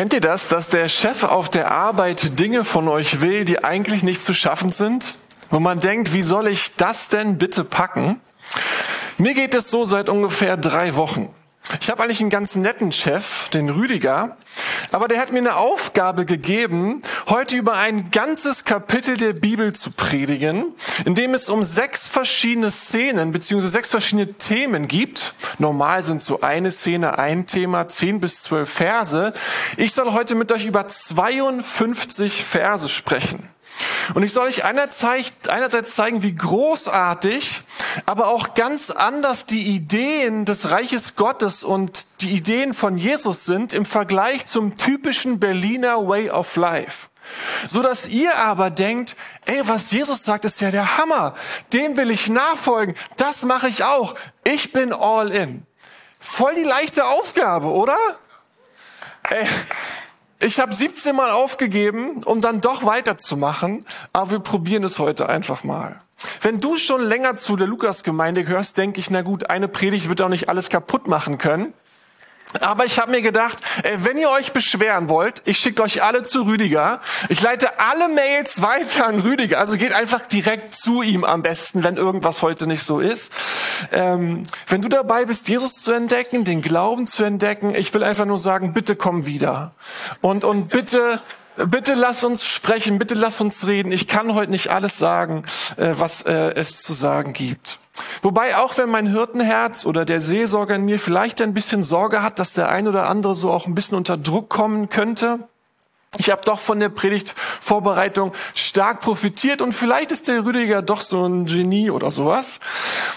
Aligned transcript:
Kennt 0.00 0.14
ihr 0.14 0.22
das, 0.22 0.48
dass 0.48 0.70
der 0.70 0.88
Chef 0.88 1.24
auf 1.24 1.50
der 1.50 1.70
Arbeit 1.70 2.38
Dinge 2.38 2.64
von 2.64 2.88
euch 2.88 3.20
will, 3.20 3.44
die 3.44 3.62
eigentlich 3.64 4.02
nicht 4.02 4.22
zu 4.22 4.32
schaffen 4.32 4.72
sind? 4.72 5.14
Wo 5.50 5.60
man 5.60 5.78
denkt, 5.78 6.14
wie 6.14 6.22
soll 6.22 6.48
ich 6.48 6.76
das 6.76 7.08
denn 7.08 7.36
bitte 7.36 7.64
packen? 7.64 8.18
Mir 9.18 9.34
geht 9.34 9.52
es 9.52 9.68
so 9.68 9.84
seit 9.84 10.08
ungefähr 10.08 10.56
drei 10.56 10.96
Wochen. 10.96 11.34
Ich 11.80 11.90
habe 11.90 12.02
eigentlich 12.02 12.20
einen 12.20 12.30
ganz 12.30 12.56
netten 12.56 12.92
Chef, 12.92 13.50
den 13.50 13.68
Rüdiger, 13.68 14.36
aber 14.90 15.06
der 15.06 15.20
hat 15.20 15.32
mir 15.32 15.38
eine 15.38 15.56
Aufgabe 15.56 16.24
gegeben, 16.24 17.02
heute 17.30 17.56
über 17.56 17.74
ein 17.74 18.10
ganzes 18.10 18.64
Kapitel 18.64 19.16
der 19.16 19.32
Bibel 19.32 19.72
zu 19.72 19.92
predigen, 19.92 20.74
in 21.04 21.14
dem 21.14 21.32
es 21.32 21.48
um 21.48 21.62
sechs 21.62 22.08
verschiedene 22.08 22.72
Szenen 22.72 23.30
bzw. 23.30 23.68
sechs 23.68 23.90
verschiedene 23.90 24.34
Themen 24.34 24.88
gibt. 24.88 25.34
Normal 25.58 26.02
sind 26.02 26.20
so 26.20 26.40
eine 26.40 26.72
Szene, 26.72 27.18
ein 27.18 27.46
Thema, 27.46 27.86
zehn 27.86 28.18
bis 28.18 28.42
zwölf 28.42 28.68
Verse. 28.68 29.32
Ich 29.76 29.94
soll 29.94 30.12
heute 30.12 30.34
mit 30.34 30.50
euch 30.50 30.66
über 30.66 30.88
52 30.88 32.44
Verse 32.44 32.88
sprechen. 32.88 33.48
Und 34.14 34.24
ich 34.24 34.32
soll 34.32 34.48
euch 34.48 34.64
einerseits 34.64 35.94
zeigen, 35.94 36.24
wie 36.24 36.34
großartig, 36.34 37.62
aber 38.06 38.26
auch 38.26 38.54
ganz 38.54 38.90
anders 38.90 39.46
die 39.46 39.68
Ideen 39.68 40.44
des 40.44 40.70
Reiches 40.72 41.14
Gottes 41.14 41.62
und 41.62 42.06
die 42.22 42.32
Ideen 42.32 42.74
von 42.74 42.98
Jesus 42.98 43.44
sind 43.44 43.72
im 43.72 43.84
Vergleich 43.84 44.46
zum 44.46 44.74
typischen 44.74 45.38
Berliner 45.38 46.08
Way 46.08 46.30
of 46.30 46.56
Life. 46.56 47.09
So 47.66 47.82
dass 47.82 48.08
ihr 48.08 48.36
aber 48.36 48.70
denkt, 48.70 49.16
ey, 49.46 49.60
was 49.64 49.90
Jesus 49.90 50.24
sagt, 50.24 50.44
ist 50.44 50.60
ja 50.60 50.70
der 50.70 50.98
Hammer. 50.98 51.34
Dem 51.72 51.96
will 51.96 52.10
ich 52.10 52.28
nachfolgen. 52.28 52.94
Das 53.16 53.44
mache 53.44 53.68
ich 53.68 53.84
auch. 53.84 54.14
Ich 54.44 54.72
bin 54.72 54.92
all 54.92 55.30
in. 55.30 55.66
Voll 56.18 56.54
die 56.54 56.64
leichte 56.64 57.06
Aufgabe, 57.06 57.68
oder? 57.68 57.96
Ey, 59.30 59.46
ich 60.42 60.58
habe 60.58 60.74
17 60.74 61.14
Mal 61.14 61.30
aufgegeben, 61.30 62.22
um 62.24 62.40
dann 62.40 62.60
doch 62.60 62.84
weiterzumachen, 62.84 63.84
aber 64.12 64.30
wir 64.30 64.40
probieren 64.40 64.84
es 64.84 64.98
heute 64.98 65.28
einfach 65.28 65.64
mal. 65.64 65.98
Wenn 66.40 66.58
du 66.58 66.76
schon 66.76 67.02
länger 67.02 67.36
zu 67.36 67.56
der 67.56 67.66
Lukas-Gemeinde 67.66 68.44
gehörst, 68.44 68.76
denke 68.78 69.00
ich, 69.00 69.10
na 69.10 69.22
gut, 69.22 69.48
eine 69.50 69.68
Predigt 69.68 70.08
wird 70.08 70.20
auch 70.22 70.28
nicht 70.28 70.48
alles 70.48 70.68
kaputt 70.68 71.08
machen 71.08 71.38
können. 71.38 71.72
Aber 72.58 72.84
ich 72.84 72.98
habe 72.98 73.12
mir 73.12 73.22
gedacht, 73.22 73.60
äh, 73.84 73.98
wenn 74.00 74.18
ihr 74.18 74.28
euch 74.30 74.52
beschweren 74.52 75.08
wollt, 75.08 75.42
ich 75.44 75.58
schicke 75.58 75.82
euch 75.82 76.02
alle 76.02 76.22
zu 76.22 76.42
Rüdiger. 76.42 77.00
Ich 77.28 77.40
leite 77.42 77.78
alle 77.78 78.08
Mails 78.08 78.60
weiter 78.60 79.06
an 79.06 79.20
Rüdiger. 79.20 79.58
Also 79.58 79.76
geht 79.76 79.92
einfach 79.92 80.26
direkt 80.26 80.74
zu 80.74 81.02
ihm 81.02 81.22
am 81.24 81.42
besten, 81.42 81.84
wenn 81.84 81.96
irgendwas 81.96 82.42
heute 82.42 82.66
nicht 82.66 82.82
so 82.82 82.98
ist. 82.98 83.32
Ähm, 83.92 84.44
wenn 84.68 84.82
du 84.82 84.88
dabei 84.88 85.26
bist, 85.26 85.48
Jesus 85.48 85.82
zu 85.82 85.92
entdecken, 85.92 86.44
den 86.44 86.60
Glauben 86.60 87.06
zu 87.06 87.22
entdecken, 87.22 87.74
ich 87.74 87.94
will 87.94 88.02
einfach 88.02 88.26
nur 88.26 88.38
sagen, 88.38 88.72
bitte 88.72 88.96
komm 88.96 89.26
wieder. 89.26 89.72
Und, 90.20 90.44
und 90.44 90.68
bitte 90.68 91.20
Bitte 91.56 91.94
lass 91.94 92.24
uns 92.24 92.46
sprechen, 92.46 92.98
bitte 92.98 93.14
lass 93.14 93.40
uns 93.40 93.66
reden. 93.66 93.92
Ich 93.92 94.08
kann 94.08 94.34
heute 94.34 94.50
nicht 94.50 94.68
alles 94.68 94.98
sagen, 94.98 95.42
äh, 95.76 95.94
was 95.96 96.22
äh, 96.22 96.52
es 96.54 96.82
zu 96.82 96.92
sagen 96.92 97.32
gibt. 97.32 97.78
Wobei 98.22 98.56
auch 98.56 98.78
wenn 98.78 98.90
mein 98.90 99.06
Hirtenherz 99.06 99.84
oder 99.84 100.04
der 100.04 100.20
Seelsorger 100.20 100.76
in 100.76 100.84
mir 100.84 100.98
vielleicht 100.98 101.40
ein 101.42 101.54
bisschen 101.54 101.82
Sorge 101.82 102.22
hat, 102.22 102.38
dass 102.38 102.52
der 102.52 102.68
ein 102.68 102.88
oder 102.88 103.08
andere 103.08 103.34
so 103.34 103.50
auch 103.50 103.66
ein 103.66 103.74
bisschen 103.74 103.98
unter 103.98 104.16
Druck 104.16 104.48
kommen 104.48 104.88
könnte, 104.88 105.40
ich 106.18 106.28
habe 106.30 106.42
doch 106.44 106.58
von 106.58 106.80
der 106.80 106.88
Predigtvorbereitung 106.88 108.32
stark 108.54 109.00
profitiert 109.00 109.62
und 109.62 109.72
vielleicht 109.72 110.10
ist 110.10 110.26
der 110.26 110.44
Rüdiger 110.44 110.82
doch 110.82 111.00
so 111.00 111.24
ein 111.24 111.46
Genie 111.46 111.90
oder 111.90 112.10
sowas. 112.10 112.58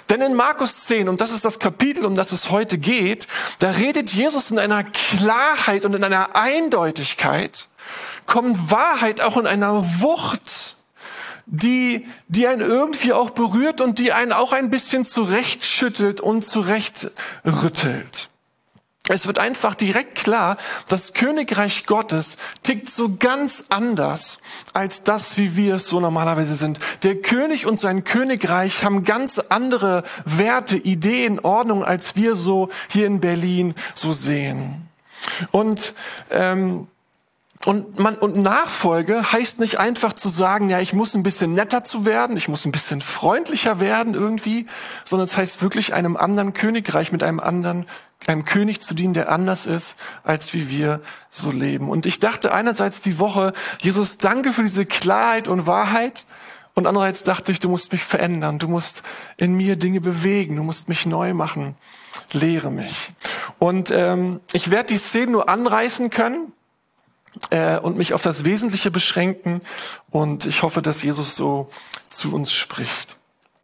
Denn 0.10 0.22
in 0.22 0.36
Markus 0.36 0.86
10, 0.86 1.10
und 1.10 1.20
das 1.20 1.32
ist 1.32 1.44
das 1.44 1.58
Kapitel, 1.58 2.06
um 2.06 2.14
das 2.14 2.32
es 2.32 2.52
heute 2.52 2.78
geht, 2.78 3.28
da 3.58 3.72
redet 3.72 4.12
Jesus 4.12 4.52
in 4.52 4.60
einer 4.60 4.84
Klarheit 4.84 5.86
und 5.86 5.96
in 5.96 6.04
einer 6.04 6.36
Eindeutigkeit, 6.36 7.68
kommt 8.26 8.72
Wahrheit 8.72 9.22
auch 9.22 9.38
in 9.38 9.48
einer 9.48 10.02
Wucht 10.02 10.76
die, 11.46 12.08
die 12.28 12.48
einen 12.48 12.62
irgendwie 12.62 13.14
auch 13.14 13.32
berührt 13.32 13.82
und 13.82 14.00
die 14.00 14.14
einen 14.14 14.32
auch 14.32 14.54
ein 14.54 14.70
bisschen 14.70 15.06
zurechtschüttelt 15.06 16.22
und 16.22 16.46
zurechtrüttelt. 16.46 18.30
Es 19.10 19.28
wird 19.28 19.38
einfach 19.38 19.76
direkt 19.76 20.16
klar, 20.16 20.56
das 20.88 21.14
Königreich 21.14 21.86
Gottes 21.86 22.38
tickt 22.64 22.90
so 22.90 23.18
ganz 23.18 23.66
anders 23.68 24.40
als 24.72 25.04
das, 25.04 25.38
wie 25.38 25.58
wir 25.58 25.76
es 25.76 25.90
so 25.90 26.00
normalerweise 26.00 26.56
sind. 26.56 26.80
Der 27.04 27.18
König 27.18 27.66
und 27.66 27.82
sein 27.82 28.06
Königreich 28.06 28.86
haben 28.86 29.04
ganz 29.04 29.40
andere 29.40 30.04
Werte, 30.24 30.78
Ideen, 30.78 31.42
Ordnung, 31.42 31.84
als 31.84 32.16
wir 32.16 32.36
so 32.36 32.70
hier 32.88 33.06
in 33.06 33.20
Berlin 33.20 33.76
so 33.94 34.14
sehen. 34.14 34.88
Und 35.52 35.94
ähm, 36.32 36.88
und, 37.66 37.98
man, 37.98 38.16
und 38.16 38.36
Nachfolge 38.36 39.32
heißt 39.32 39.60
nicht 39.60 39.80
einfach 39.80 40.12
zu 40.14 40.28
sagen, 40.28 40.70
ja, 40.70 40.80
ich 40.80 40.94
muss 40.94 41.14
ein 41.14 41.24
bisschen 41.24 41.54
netter 41.54 41.86
zu 41.86 42.06
werden, 42.06 42.36
ich 42.36 42.50
muss 42.50 42.66
ein 42.66 42.74
bisschen 42.74 43.02
freundlicher 43.02 43.80
werden 43.80 44.16
irgendwie, 44.16 44.68
sondern 45.06 45.24
es 45.24 45.38
heißt 45.38 45.62
wirklich 45.62 45.94
einem 45.94 46.18
anderen 46.18 46.54
Königreich 46.54 47.14
mit 47.14 47.24
einem 47.24 47.40
anderen, 47.40 47.86
einem 48.28 48.44
König 48.44 48.82
zu 48.82 48.94
dienen, 48.94 49.14
der 49.14 49.32
anders 49.32 49.66
ist, 49.66 49.96
als 50.24 50.54
wie 50.54 50.70
wir 50.70 51.00
so 51.30 51.52
leben. 51.52 51.90
Und 51.90 52.06
ich 52.06 52.20
dachte 52.20 52.54
einerseits 52.54 53.00
die 53.00 53.18
Woche, 53.18 53.54
Jesus, 53.80 54.18
danke 54.18 54.52
für 54.52 54.64
diese 54.64 54.86
Klarheit 54.86 55.48
und 55.48 55.66
Wahrheit. 55.66 56.26
Und 56.74 56.86
andererseits 56.86 57.24
dachte 57.24 57.52
ich, 57.54 57.60
du 57.62 57.70
musst 57.70 57.94
mich 57.94 58.04
verändern, 58.04 58.60
du 58.60 58.68
musst 58.68 59.04
in 59.38 59.54
mir 59.54 59.78
Dinge 59.78 60.02
bewegen, 60.02 60.58
du 60.58 60.64
musst 60.64 60.90
mich 60.90 61.06
neu 61.06 61.34
machen, 61.34 61.76
lehre 62.34 62.72
mich. 62.72 63.12
Und 63.60 63.90
ähm, 63.92 64.42
ich 64.52 64.70
werde 64.70 64.88
die 64.88 64.98
Szene 64.98 65.32
nur 65.32 65.48
anreißen 65.48 66.10
können 66.10 66.52
äh, 67.50 67.78
und 67.78 67.98
mich 67.98 68.14
auf 68.14 68.22
das 68.22 68.46
Wesentliche 68.46 68.92
beschränken. 68.92 69.62
Und 70.10 70.46
ich 70.46 70.64
hoffe, 70.64 70.82
dass 70.82 71.04
Jesus 71.04 71.36
so 71.36 71.70
zu 72.10 72.34
uns 72.34 72.52
spricht. 72.52 73.18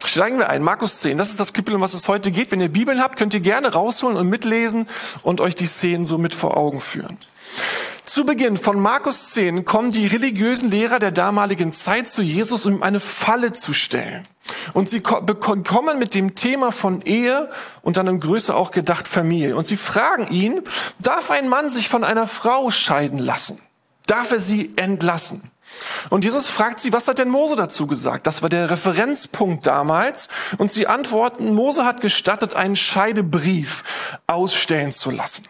Steigen 0.06 0.40
wir 0.40 0.50
ein. 0.50 0.64
Markus 0.64 1.02
10. 1.02 1.18
Das 1.18 1.30
ist 1.30 1.40
das 1.40 1.52
Kapitel, 1.52 1.76
um 1.76 1.82
was 1.82 1.94
es 1.94 2.08
heute 2.08 2.32
geht. 2.32 2.52
Wenn 2.52 2.62
ihr 2.62 2.70
Bibeln 2.70 3.02
habt, 3.02 3.18
könnt 3.18 3.34
ihr 3.34 3.42
gerne 3.42 3.74
rausholen 3.74 4.18
und 4.18 4.30
mitlesen 4.30 4.88
und 5.24 5.42
euch 5.42 5.56
die 5.56 5.66
Szenen 5.66 6.06
so 6.06 6.18
mit 6.18 6.34
vor 6.34 6.56
Augen 6.56 6.80
führen. 6.80 7.18
Zu 8.10 8.26
Beginn 8.26 8.58
von 8.58 8.80
Markus 8.80 9.34
10 9.34 9.66
kommen 9.66 9.92
die 9.92 10.08
religiösen 10.08 10.72
Lehrer 10.72 10.98
der 10.98 11.12
damaligen 11.12 11.74
Zeit 11.74 12.10
zu 12.10 12.24
Jesus, 12.24 12.66
um 12.66 12.78
ihm 12.78 12.82
eine 12.82 13.00
Falle 13.00 13.54
zu 13.54 13.72
stellen. 13.72 14.28
Und 14.74 14.90
sie 14.90 15.02
kommen 15.02 16.00
mit 16.00 16.16
dem 16.16 16.34
Thema 16.34 16.72
von 16.72 17.04
Ehe 17.04 17.52
und 17.84 17.98
dann 17.98 18.08
in 18.08 18.20
Größe 18.20 18.56
auch 18.56 18.72
gedacht 18.72 19.08
Familie. 19.08 19.56
Und 19.56 19.66
sie 19.66 19.78
fragen 19.78 20.28
ihn, 20.32 20.64
darf 20.98 21.30
ein 21.30 21.50
Mann 21.50 21.70
sich 21.70 21.88
von 21.88 22.04
einer 22.04 22.26
Frau 22.26 22.72
scheiden 22.72 23.20
lassen? 23.20 23.62
Darf 24.08 24.32
er 24.32 24.40
sie 24.40 24.74
entlassen? 24.76 25.52
Und 26.10 26.24
Jesus 26.24 26.50
fragt 26.50 26.82
sie, 26.82 26.92
was 26.92 27.08
hat 27.08 27.20
denn 27.20 27.30
Mose 27.30 27.56
dazu 27.56 27.86
gesagt? 27.86 28.26
Das 28.26 28.42
war 28.42 28.50
der 28.50 28.72
Referenzpunkt 28.72 29.68
damals. 29.68 30.30
Und 30.58 30.72
sie 30.72 30.88
antworten, 30.88 31.54
Mose 31.54 31.86
hat 31.86 32.02
gestattet, 32.02 32.56
einen 32.56 32.76
Scheidebrief 32.76 33.84
ausstellen 34.26 34.92
zu 34.92 35.12
lassen. 35.12 35.44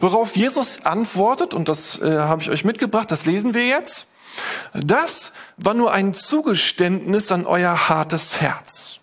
Worauf 0.00 0.36
Jesus 0.36 0.84
antwortet, 0.84 1.54
und 1.54 1.68
das 1.68 2.00
äh, 2.00 2.16
habe 2.16 2.42
ich 2.42 2.50
euch 2.50 2.64
mitgebracht, 2.64 3.10
das 3.10 3.26
lesen 3.26 3.54
wir 3.54 3.66
jetzt. 3.66 4.06
Das 4.72 5.32
war 5.56 5.74
nur 5.74 5.92
ein 5.92 6.14
Zugeständnis 6.14 7.30
an 7.32 7.46
euer 7.46 7.88
hartes 7.88 8.40
Herz. 8.40 9.00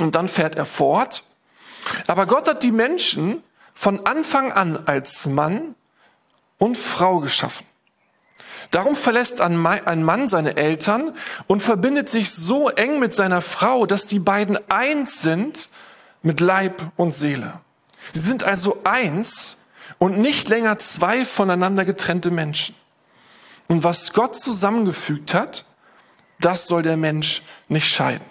Und 0.00 0.14
dann 0.14 0.28
fährt 0.28 0.56
er 0.56 0.64
fort. 0.64 1.22
Aber 2.06 2.26
Gott 2.26 2.48
hat 2.48 2.62
die 2.62 2.72
Menschen 2.72 3.42
von 3.74 4.06
Anfang 4.06 4.52
an 4.52 4.86
als 4.86 5.26
Mann 5.26 5.74
und 6.58 6.76
Frau 6.76 7.20
geschaffen. 7.20 7.66
Darum 8.70 8.96
verlässt 8.96 9.40
ein 9.40 9.56
Mann 9.56 10.28
seine 10.28 10.56
Eltern 10.56 11.12
und 11.46 11.60
verbindet 11.60 12.08
sich 12.08 12.32
so 12.32 12.70
eng 12.70 12.98
mit 12.98 13.14
seiner 13.14 13.42
Frau, 13.42 13.86
dass 13.86 14.06
die 14.06 14.18
beiden 14.18 14.58
eins 14.70 15.20
sind 15.20 15.68
mit 16.22 16.40
Leib 16.40 16.82
und 16.96 17.12
Seele. 17.12 17.60
Sie 18.14 18.20
sind 18.20 18.44
also 18.44 18.80
eins 18.84 19.56
und 19.98 20.18
nicht 20.18 20.48
länger 20.48 20.78
zwei 20.78 21.24
voneinander 21.24 21.84
getrennte 21.84 22.30
Menschen. 22.30 22.76
Und 23.66 23.82
was 23.82 24.12
Gott 24.12 24.36
zusammengefügt 24.36 25.34
hat, 25.34 25.64
das 26.40 26.68
soll 26.68 26.82
der 26.82 26.96
Mensch 26.96 27.42
nicht 27.68 27.88
scheiden. 27.88 28.24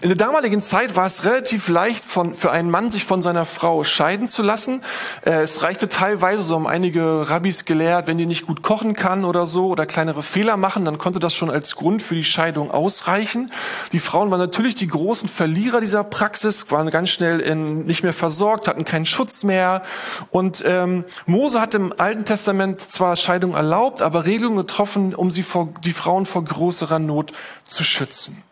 In 0.00 0.08
der 0.08 0.16
damaligen 0.16 0.62
Zeit 0.62 0.96
war 0.96 1.06
es 1.06 1.24
relativ 1.24 1.68
leicht 1.68 2.04
von, 2.04 2.34
für 2.34 2.50
einen 2.50 2.70
Mann, 2.70 2.90
sich 2.90 3.04
von 3.04 3.22
seiner 3.22 3.44
Frau 3.44 3.84
scheiden 3.84 4.28
zu 4.28 4.42
lassen. 4.42 4.82
Äh, 5.24 5.40
es 5.40 5.62
reichte 5.62 5.88
teilweise, 5.88 6.42
so 6.42 6.54
haben 6.54 6.66
einige 6.66 7.28
Rabbis 7.28 7.64
gelehrt, 7.64 8.06
wenn 8.06 8.18
die 8.18 8.26
nicht 8.26 8.46
gut 8.46 8.62
kochen 8.62 8.94
kann 8.94 9.24
oder 9.24 9.46
so 9.46 9.68
oder 9.68 9.86
kleinere 9.86 10.22
Fehler 10.22 10.56
machen, 10.56 10.84
dann 10.84 10.98
konnte 10.98 11.18
das 11.18 11.34
schon 11.34 11.50
als 11.50 11.76
Grund 11.76 12.02
für 12.02 12.14
die 12.14 12.24
Scheidung 12.24 12.70
ausreichen. 12.70 13.50
Die 13.92 13.98
Frauen 13.98 14.30
waren 14.30 14.40
natürlich 14.40 14.74
die 14.74 14.86
großen 14.86 15.28
Verlierer 15.28 15.80
dieser 15.80 16.04
Praxis, 16.04 16.70
waren 16.70 16.90
ganz 16.90 17.10
schnell 17.10 17.40
in, 17.40 17.84
nicht 17.86 18.02
mehr 18.02 18.12
versorgt, 18.12 18.68
hatten 18.68 18.84
keinen 18.84 19.06
Schutz 19.06 19.42
mehr. 19.42 19.82
Und 20.30 20.62
ähm, 20.66 21.04
Mose 21.26 21.60
hat 21.60 21.74
im 21.74 21.92
Alten 21.98 22.24
Testament 22.24 22.80
zwar 22.80 23.16
Scheidung 23.16 23.54
erlaubt, 23.54 24.02
aber 24.02 24.26
Regelungen 24.26 24.58
getroffen, 24.58 25.14
um 25.14 25.30
sie 25.30 25.42
vor, 25.42 25.68
die 25.84 25.92
Frauen 25.92 26.26
vor 26.26 26.44
größerer 26.44 26.98
Not 26.98 27.32
zu 27.66 27.84
schützen. 27.84 28.42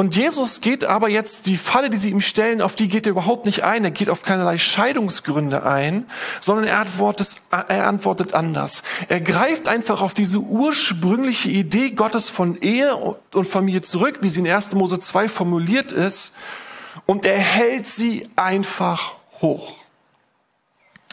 Und 0.00 0.16
Jesus 0.16 0.62
geht 0.62 0.84
aber 0.84 1.10
jetzt, 1.10 1.44
die 1.44 1.58
Falle, 1.58 1.90
die 1.90 1.98
sie 1.98 2.08
ihm 2.08 2.22
stellen, 2.22 2.62
auf 2.62 2.74
die 2.74 2.88
geht 2.88 3.04
er 3.04 3.10
überhaupt 3.10 3.44
nicht 3.44 3.64
ein. 3.64 3.84
Er 3.84 3.90
geht 3.90 4.08
auf 4.08 4.22
keinerlei 4.22 4.56
Scheidungsgründe 4.56 5.66
ein, 5.66 6.06
sondern 6.40 6.64
er 6.64 6.78
antwortet, 6.78 7.36
er 7.50 7.86
antwortet 7.86 8.32
anders. 8.32 8.82
Er 9.10 9.20
greift 9.20 9.68
einfach 9.68 10.00
auf 10.00 10.14
diese 10.14 10.38
ursprüngliche 10.38 11.50
Idee 11.50 11.90
Gottes 11.90 12.30
von 12.30 12.58
Ehe 12.62 12.96
und 12.96 13.44
Familie 13.46 13.82
zurück, 13.82 14.20
wie 14.22 14.30
sie 14.30 14.40
in 14.40 14.48
1. 14.48 14.74
Mose 14.74 15.00
2 15.00 15.28
formuliert 15.28 15.92
ist, 15.92 16.32
und 17.04 17.26
er 17.26 17.38
hält 17.38 17.86
sie 17.86 18.26
einfach 18.36 19.16
hoch. 19.42 19.76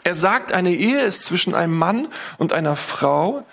Er 0.02 0.14
sagt, 0.14 0.54
eine 0.54 0.72
Ehe 0.72 1.02
ist 1.02 1.26
zwischen 1.26 1.54
einem 1.54 1.76
Mann 1.76 2.08
und 2.38 2.54
einer 2.54 2.74
Frau, 2.74 3.44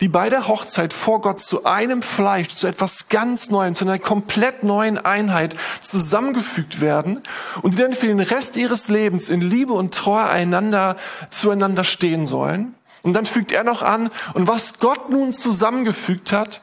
die 0.00 0.08
bei 0.08 0.30
der 0.30 0.48
Hochzeit 0.48 0.92
vor 0.92 1.20
Gott 1.20 1.40
zu 1.40 1.64
einem 1.64 2.02
Fleisch, 2.02 2.48
zu 2.48 2.66
etwas 2.66 3.08
ganz 3.08 3.50
Neuem, 3.50 3.74
zu 3.74 3.84
einer 3.84 3.98
komplett 3.98 4.62
neuen 4.62 4.98
Einheit 4.98 5.54
zusammengefügt 5.80 6.80
werden 6.80 7.22
und 7.62 7.74
die 7.74 7.78
dann 7.78 7.92
für 7.92 8.06
den 8.06 8.20
Rest 8.20 8.56
ihres 8.56 8.88
Lebens 8.88 9.28
in 9.28 9.42
Liebe 9.42 9.74
und 9.74 9.94
Treue 9.94 10.24
einander, 10.24 10.96
zueinander 11.28 11.84
stehen 11.84 12.26
sollen. 12.26 12.74
Und 13.02 13.14
dann 13.14 13.26
fügt 13.26 13.52
er 13.52 13.64
noch 13.64 13.82
an, 13.82 14.10
und 14.34 14.48
was 14.48 14.78
Gott 14.78 15.10
nun 15.10 15.32
zusammengefügt 15.32 16.32
hat, 16.32 16.60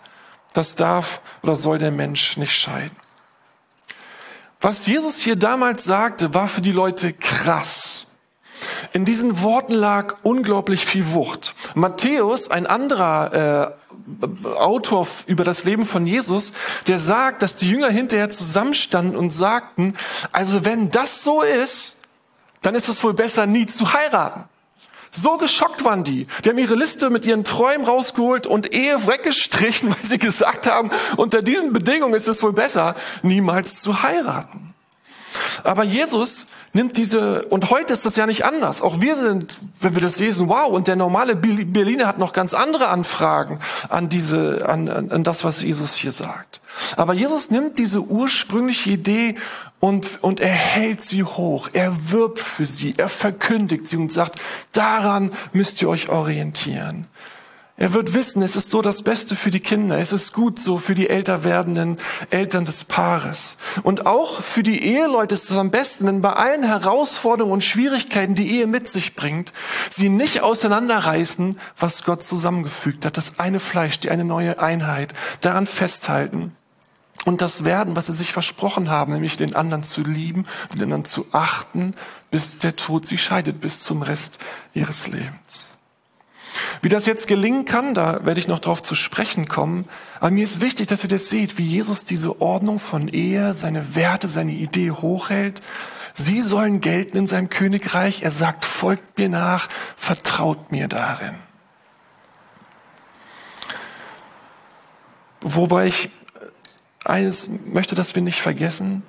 das 0.54 0.76
darf 0.76 1.22
oder 1.44 1.56
soll 1.56 1.78
der 1.78 1.92
Mensch 1.92 2.38
nicht 2.38 2.54
scheiden. 2.54 2.96
Was 4.60 4.88
Jesus 4.88 5.20
hier 5.20 5.36
damals 5.36 5.84
sagte, 5.84 6.34
war 6.34 6.48
für 6.48 6.62
die 6.62 6.72
Leute 6.72 7.14
krass. 7.14 7.87
In 8.94 9.06
diesen 9.06 9.42
Worten 9.42 9.74
lag 9.74 10.16
unglaublich 10.24 10.86
viel 10.86 11.14
Wucht. 11.14 11.56
Matthäus, 11.76 12.52
ein 12.52 12.66
anderer 12.66 13.74
äh, 13.74 14.48
Autor 14.58 15.08
über 15.26 15.44
das 15.44 15.64
Leben 15.64 15.86
von 15.86 16.08
Jesus, 16.08 16.54
der 16.88 17.00
sagt, 17.00 17.42
dass 17.42 17.56
die 17.56 17.70
Jünger 17.70 17.90
hinterher 17.90 18.30
zusammenstanden 18.30 19.16
und 19.16 19.32
sagten, 19.32 19.96
also 20.32 20.64
wenn 20.64 20.92
das 20.92 21.24
so 21.24 21.42
ist, 21.42 21.96
dann 22.62 22.76
ist 22.76 22.88
es 22.88 23.04
wohl 23.04 23.14
besser, 23.14 23.46
nie 23.46 23.66
zu 23.66 23.94
heiraten. 23.94 24.46
So 25.12 25.38
geschockt 25.38 25.84
waren 25.84 26.04
die. 26.04 26.28
Die 26.44 26.50
haben 26.50 26.58
ihre 26.58 26.76
Liste 26.76 27.10
mit 27.10 27.26
ihren 27.26 27.44
Träumen 27.44 27.86
rausgeholt 27.86 28.46
und 28.46 28.74
Ehe 28.74 29.08
weggestrichen, 29.08 29.90
weil 29.96 30.04
sie 30.04 30.18
gesagt 30.18 30.68
haben, 30.68 30.92
unter 31.16 31.42
diesen 31.42 31.74
Bedingungen 31.74 32.14
ist 32.14 32.28
es 32.28 32.44
wohl 32.44 32.54
besser, 32.54 32.96
niemals 33.24 33.82
zu 33.82 34.04
heiraten. 34.04 34.74
Aber 35.64 35.84
Jesus 35.84 36.48
nimmt 36.74 36.98
diese, 36.98 37.44
und 37.46 37.70
heute 37.70 37.94
ist 37.94 38.06
das 38.06 38.16
ja 38.16 38.26
nicht 38.26 38.46
anders. 38.46 38.82
Auch 38.82 39.02
wir 39.02 39.16
sind, 39.16 39.58
wenn 39.80 39.96
wir 39.96 40.02
das 40.02 40.20
lesen, 40.20 40.50
wow, 40.50 40.72
und 40.72 40.88
der 40.88 40.96
normale 40.96 41.36
Berliner 41.36 42.08
hat 42.08 42.18
noch 42.18 42.34
ganz 42.34 42.54
andere 42.54 42.90
Anfragen 42.90 43.60
an 43.90 44.10
diese, 44.10 44.68
an, 44.68 44.90
an 44.90 45.24
das, 45.24 45.44
was 45.44 45.62
Jesus 45.62 45.96
hier 45.96 46.12
sagt. 46.12 46.62
Aber 46.96 47.14
Jesus 47.14 47.50
nimmt 47.50 47.78
diese 47.78 48.02
ursprüngliche 48.02 48.92
Idee 48.92 49.36
und, 49.80 50.24
und 50.24 50.40
er 50.40 50.50
hält 50.50 51.02
sie 51.02 51.24
hoch. 51.24 51.70
Er 51.74 52.12
wirbt 52.12 52.40
für 52.40 52.66
sie. 52.66 52.96
Er 52.98 53.10
verkündigt 53.10 53.88
sie 53.88 53.98
und 53.98 54.12
sagt, 54.12 54.40
daran 54.72 55.32
müsst 55.54 55.82
ihr 55.82 55.90
euch 55.90 56.10
orientieren. 56.10 57.06
Er 57.80 57.94
wird 57.94 58.16
wissen, 58.16 58.42
es 58.42 58.56
ist 58.56 58.72
so 58.72 58.82
das 58.82 59.04
Beste 59.04 59.36
für 59.36 59.52
die 59.52 59.60
Kinder. 59.60 60.00
Es 60.00 60.12
ist 60.12 60.34
gut 60.34 60.60
so 60.60 60.80
für 60.80 60.96
die 60.96 61.12
älter 61.12 61.44
werdenden 61.44 61.98
Eltern 62.32 62.66
des 62.66 62.84
Paares. 62.84 63.56
Und 63.84 64.08
auch 64.08 64.42
für 64.42 64.64
die 64.64 64.84
Eheleute 64.84 65.36
ist 65.36 65.52
es 65.52 65.58
am 65.58 65.70
besten, 65.70 66.08
wenn 66.08 66.24
bei 66.24 66.34
allen 66.34 66.64
Herausforderungen 66.64 67.54
und 67.54 67.64
Schwierigkeiten, 67.64 68.34
die 68.34 68.50
Ehe 68.50 68.66
mit 68.66 68.90
sich 68.90 69.16
bringt, 69.16 69.52
sie 69.92 70.10
nicht 70.10 70.42
auseinanderreißen, 70.42 71.60
was 71.78 72.04
Gott 72.04 72.24
zusammengefügt 72.24 73.06
hat. 73.06 73.16
Das 73.16 73.38
eine 73.38 73.60
Fleisch, 73.60 74.00
die 74.00 74.10
eine 74.10 74.26
neue 74.26 74.58
Einheit. 74.58 75.14
Daran 75.42 75.68
festhalten. 75.68 76.56
Und 77.26 77.42
das 77.44 77.64
werden, 77.64 77.96
was 77.96 78.08
sie 78.08 78.14
sich 78.14 78.32
versprochen 78.32 78.90
haben, 78.90 79.14
nämlich 79.14 79.38
den 79.38 79.56
anderen 79.56 79.84
zu 79.84 80.02
lieben, 80.02 80.48
den 80.74 80.82
anderen 80.82 81.06
zu 81.06 81.28
achten, 81.32 81.94
bis 82.32 82.58
der 82.58 82.76
Tod 82.76 83.06
sie 83.06 83.20
scheidet, 83.20 83.62
bis 83.62 83.82
zum 83.82 84.02
Rest 84.02 84.40
ihres 84.74 85.08
Lebens. 85.08 85.77
Wie 86.82 86.90
das 86.90 87.06
jetzt 87.06 87.28
gelingen 87.28 87.66
kann, 87.66 87.94
da 87.94 88.26
werde 88.26 88.40
ich 88.40 88.48
noch 88.48 88.60
darauf 88.60 88.84
zu 88.84 88.96
sprechen 88.96 89.48
kommen. 89.48 89.86
Aber 90.20 90.32
mir 90.32 90.44
ist 90.44 90.62
wichtig, 90.62 90.88
dass 90.88 91.04
ihr 91.04 91.10
das 91.10 91.30
seht, 91.30 91.58
wie 91.58 91.66
Jesus 91.66 92.06
diese 92.06 92.42
Ordnung 92.42 92.80
von 92.80 93.08
Ehe, 93.08 93.54
seine 93.54 93.96
Werte, 93.96 94.28
seine 94.28 94.54
Idee 94.54 94.92
hochhält. 94.92 95.62
Sie 96.14 96.42
sollen 96.42 96.82
gelten 96.82 97.18
in 97.18 97.28
seinem 97.28 97.50
Königreich. 97.50 98.24
Er 98.24 98.32
sagt, 98.32 98.66
folgt 98.66 99.18
mir 99.18 99.30
nach, 99.30 99.68
vertraut 99.96 100.72
mir 100.72 100.88
darin. 100.88 101.36
Wobei 105.42 105.88
ich 105.88 106.10
eines 107.06 107.50
möchte, 107.66 107.96
dass 107.96 108.16
wir 108.16 108.22
nicht 108.22 108.42
vergessen, 108.42 109.04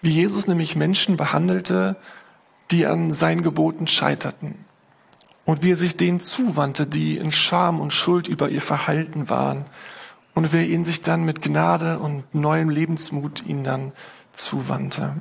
wie 0.00 0.10
Jesus 0.10 0.46
nämlich 0.46 0.76
Menschen 0.76 1.16
behandelte, 1.16 1.96
die 2.70 2.86
an 2.86 3.12
seinen 3.12 3.42
Geboten 3.42 3.86
scheiterten 3.86 4.65
und 5.46 5.62
wie 5.62 5.72
er 5.72 5.76
sich 5.76 5.96
denen 5.96 6.20
zuwandte, 6.20 6.86
die 6.86 7.16
in 7.16 7.32
Scham 7.32 7.80
und 7.80 7.92
Schuld 7.92 8.28
über 8.28 8.50
ihr 8.50 8.60
Verhalten 8.60 9.30
waren 9.30 9.64
und 10.34 10.52
wer 10.52 10.66
ihnen 10.66 10.84
sich 10.84 11.00
dann 11.00 11.24
mit 11.24 11.40
Gnade 11.40 11.98
und 11.98 12.34
neuem 12.34 12.68
Lebensmut 12.68 13.46
ihnen 13.46 13.64
dann 13.64 13.92
zuwandte. 14.32 15.14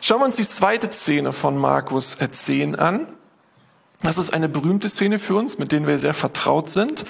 Schauen 0.00 0.20
wir 0.20 0.26
uns 0.26 0.36
die 0.36 0.44
zweite 0.44 0.90
Szene 0.92 1.32
von 1.32 1.56
Markus 1.56 2.16
10 2.18 2.76
an. 2.76 3.06
Das 4.02 4.18
ist 4.18 4.32
eine 4.32 4.48
berühmte 4.48 4.88
Szene 4.88 5.18
für 5.18 5.34
uns, 5.34 5.58
mit 5.58 5.72
denen 5.72 5.86
wir 5.86 5.98
sehr 5.98 6.14
vertraut 6.14 6.70
sind. 6.70 7.04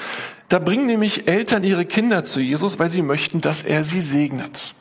Da 0.49 0.59
bringen 0.59 0.87
nämlich 0.87 1.29
Eltern 1.29 1.63
ihre 1.63 1.85
Kinder 1.85 2.25
zu 2.25 2.41
Jesus, 2.41 2.79
weil 2.79 2.89
sie 2.89 3.03
möchten, 3.03 3.41
dass 3.41 3.63
er 3.63 3.85
sie 3.85 4.01
segnet. 4.01 4.75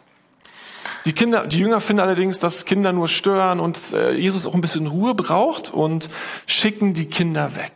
Die 1.10 1.16
Kinder, 1.16 1.48
die 1.48 1.58
Jünger 1.58 1.80
finden 1.80 2.02
allerdings, 2.02 2.38
dass 2.38 2.66
Kinder 2.66 2.94
nur 2.94 3.08
stören 3.08 3.60
und 3.60 3.94
äh, 3.94 4.12
Jesus 4.12 4.46
auch 4.46 4.54
ein 4.54 4.62
bisschen 4.62 4.86
Ruhe 4.86 5.16
braucht 5.16 5.74
und 5.74 6.08
schicken 6.46 6.94
die 6.94 7.08
Kinder 7.08 7.56
weg. 7.56 7.72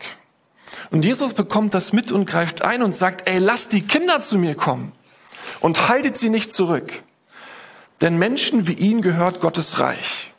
Und 0.91 1.03
Jesus 1.03 1.33
bekommt 1.33 1.73
das 1.73 1.93
mit 1.93 2.11
und 2.11 2.29
greift 2.29 2.61
ein 2.61 2.83
und 2.83 2.93
sagt, 2.93 3.27
ey, 3.27 3.39
lasst 3.39 3.73
die 3.73 3.81
Kinder 3.81 4.21
zu 4.21 4.37
mir 4.37 4.53
kommen 4.53 4.91
und 5.61 5.87
haltet 5.87 6.15
sie 6.15 6.29
nicht 6.29 6.51
zurück. 6.51 7.01
Denn 8.01 8.19
Menschen 8.19 8.67
wie 8.67 8.73
ihn 8.73 9.01
gehört 9.01 9.41
Gottes 9.41 9.79
Reich. 9.79 10.31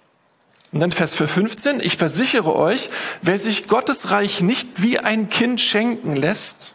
Und 0.70 0.78
dann 0.78 0.92
Vers 0.92 1.16
15, 1.16 1.80
ich 1.80 1.96
versichere 1.96 2.54
euch, 2.54 2.90
wer 3.22 3.40
sich 3.40 3.66
Gottes 3.66 4.12
Reich 4.12 4.40
nicht 4.40 4.68
wie 4.84 5.00
ein 5.00 5.30
Kind 5.30 5.60
schenken 5.60 6.14
lässt, 6.14 6.74